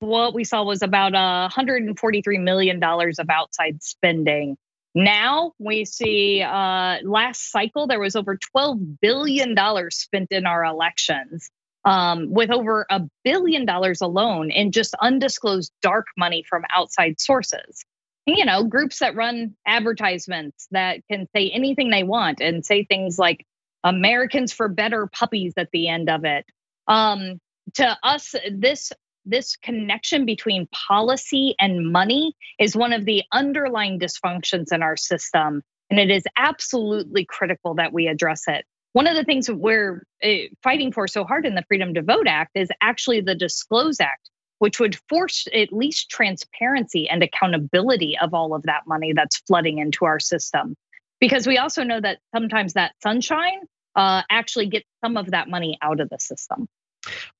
what 0.00 0.34
we 0.34 0.44
saw 0.44 0.64
was 0.64 0.82
about 0.82 1.12
$143 1.12 2.42
million 2.42 2.82
of 2.82 3.30
outside 3.30 3.82
spending. 3.82 4.56
Now 4.94 5.52
we 5.58 5.84
see 5.84 6.42
uh, 6.42 6.98
last 7.04 7.50
cycle, 7.50 7.86
there 7.86 8.00
was 8.00 8.16
over 8.16 8.38
$12 8.56 8.98
billion 9.00 9.54
spent 9.90 10.32
in 10.32 10.46
our 10.46 10.64
elections 10.64 11.50
um, 11.84 12.32
with 12.32 12.50
over 12.50 12.86
a 12.90 13.02
billion 13.24 13.64
dollars 13.64 14.00
alone 14.00 14.50
in 14.50 14.72
just 14.72 14.94
undisclosed 15.00 15.72
dark 15.82 16.06
money 16.16 16.44
from 16.48 16.62
outside 16.72 17.20
sources. 17.20 17.84
You 18.26 18.44
know, 18.44 18.64
groups 18.64 18.98
that 18.98 19.16
run 19.16 19.56
advertisements 19.66 20.68
that 20.70 21.00
can 21.10 21.26
say 21.34 21.50
anything 21.50 21.90
they 21.90 22.02
want 22.02 22.40
and 22.40 22.64
say 22.64 22.84
things 22.84 23.18
like 23.18 23.44
Americans 23.82 24.52
for 24.52 24.68
Better 24.68 25.08
puppies 25.12 25.54
at 25.56 25.70
the 25.72 25.88
end 25.88 26.10
of 26.10 26.24
it. 26.24 26.44
Um, 26.86 27.40
to 27.74 27.96
us, 28.02 28.34
this 28.50 28.92
this 29.26 29.56
connection 29.56 30.24
between 30.24 30.66
policy 30.68 31.54
and 31.60 31.92
money 31.92 32.34
is 32.58 32.74
one 32.74 32.92
of 32.92 33.04
the 33.04 33.22
underlying 33.32 33.98
dysfunctions 33.98 34.72
in 34.72 34.82
our 34.82 34.96
system. 34.96 35.62
And 35.90 36.00
it 36.00 36.10
is 36.10 36.24
absolutely 36.36 37.26
critical 37.26 37.74
that 37.74 37.92
we 37.92 38.06
address 38.06 38.44
it 38.48 38.64
one 38.92 39.06
of 39.06 39.14
the 39.14 39.24
things 39.24 39.50
we're 39.50 40.04
eh, 40.22 40.48
fighting 40.62 40.92
for 40.92 41.06
so 41.06 41.24
hard 41.24 41.46
in 41.46 41.54
the 41.54 41.64
Freedom 41.68 41.94
to 41.94 42.02
Vote 42.02 42.26
Act 42.26 42.52
is 42.54 42.68
actually 42.80 43.20
the 43.20 43.34
Disclose 43.34 44.00
Act, 44.00 44.30
which 44.58 44.80
would 44.80 44.98
force 45.08 45.46
at 45.54 45.72
least 45.72 46.10
transparency 46.10 47.08
and 47.08 47.22
accountability 47.22 48.18
of 48.20 48.34
all 48.34 48.54
of 48.54 48.62
that 48.64 48.86
money 48.86 49.12
that's 49.12 49.38
flooding 49.46 49.78
into 49.78 50.04
our 50.04 50.18
system. 50.18 50.74
Because 51.20 51.46
we 51.46 51.58
also 51.58 51.84
know 51.84 52.00
that 52.00 52.18
sometimes 52.34 52.72
that 52.72 52.92
sunshine 53.02 53.60
uh, 53.94 54.22
actually 54.30 54.66
gets 54.66 54.86
some 55.04 55.16
of 55.16 55.30
that 55.32 55.48
money 55.48 55.78
out 55.82 56.00
of 56.00 56.08
the 56.08 56.18
system. 56.18 56.66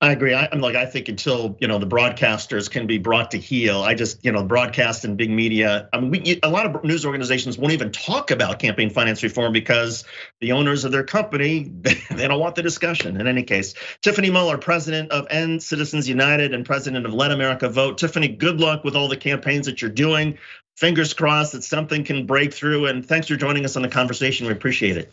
I 0.01 0.13
agree. 0.13 0.33
I, 0.33 0.49
am 0.53 0.61
like 0.61 0.75
I 0.75 0.87
think 0.87 1.09
until 1.09 1.57
you 1.61 1.69
know 1.69 1.79
the 1.79 1.87
broadcasters 1.87 2.71
can 2.71 2.87
be 2.87 2.97
brought 2.97 3.33
to 3.33 3.39
heel, 3.39 3.83
I 3.83 3.95
just 3.95 4.25
you 4.25 4.33
know 4.33 4.43
broadcast 4.43 5.05
and 5.05 5.19
big 5.19 5.31
media. 5.31 5.89
I 5.93 6.01
mean, 6.01 6.11
we, 6.11 6.41
a 6.43 6.49
lot 6.49 6.65
of 6.65 6.83
news 6.83 7.05
organizations 7.05 7.59
won't 7.59 7.75
even 7.75 7.93
talk 7.93 8.31
about 8.31 8.59
campaign 8.59 8.89
finance 8.89 9.23
reform 9.23 9.53
because 9.53 10.05
the 10.41 10.53
owners 10.53 10.85
of 10.85 10.93
their 10.93 11.05
company 11.05 11.65
they 12.11 12.27
don't 12.27 12.41
want 12.41 12.55
the 12.55 12.63
discussion. 12.63 13.21
In 13.21 13.27
any 13.27 13.43
case, 13.43 13.75
Tiffany 14.01 14.31
Muller, 14.31 14.57
president 14.57 15.11
of 15.11 15.27
End 15.29 15.63
Citizens 15.63 16.09
United 16.09 16.55
and 16.55 16.65
president 16.65 17.05
of 17.05 17.13
Let 17.13 17.31
America 17.31 17.69
Vote. 17.69 17.99
Tiffany, 17.99 18.29
good 18.29 18.61
luck 18.61 18.83
with 18.83 18.97
all 18.97 19.09
the 19.09 19.19
campaigns 19.19 19.67
that 19.67 19.83
you're 19.83 19.91
doing. 19.91 20.39
Fingers 20.79 21.13
crossed 21.13 21.53
that 21.53 21.65
something 21.65 22.05
can 22.05 22.25
break 22.25 22.55
through. 22.55 22.87
And 22.87 23.05
thanks 23.05 23.29
for 23.29 23.37
joining 23.37 23.67
us 23.67 23.77
on 23.77 23.83
the 23.83 23.89
conversation. 23.89 24.47
We 24.47 24.55
appreciate 24.55 24.97
it. 24.97 25.13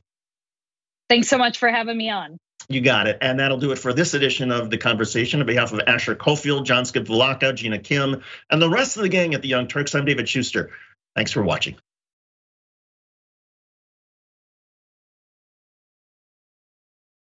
Thanks 1.10 1.28
so 1.28 1.38
much 1.38 1.58
for 1.58 1.68
having 1.68 1.98
me 1.98 2.10
on. 2.10 2.38
You 2.70 2.82
got 2.82 3.08
it. 3.08 3.18
And 3.22 3.40
that'll 3.40 3.60
do 3.60 3.72
it 3.72 3.78
for 3.78 3.94
this 3.94 4.14
edition 4.14 4.52
of 4.52 4.70
The 4.70 4.78
Conversation. 4.78 5.40
On 5.40 5.46
behalf 5.46 5.72
of 5.72 5.80
Asher 5.88 6.16
Cofield, 6.16 6.66
John 6.66 6.84
Skipvalaka, 6.84 7.56
Gina 7.56 7.80
Kim, 7.80 8.22
and 8.50 8.62
the 8.62 8.70
rest 8.70 8.98
of 8.98 9.04
the 9.04 9.10
gang 9.10 9.34
at 9.34 9.42
the 9.42 9.48
Young 9.48 9.68
Turks, 9.68 9.96
I'm 9.96 10.06
David 10.06 10.28
Shuster. 10.28 10.72
Thanks 11.16 11.32
for 11.32 11.44
watching. 11.44 11.78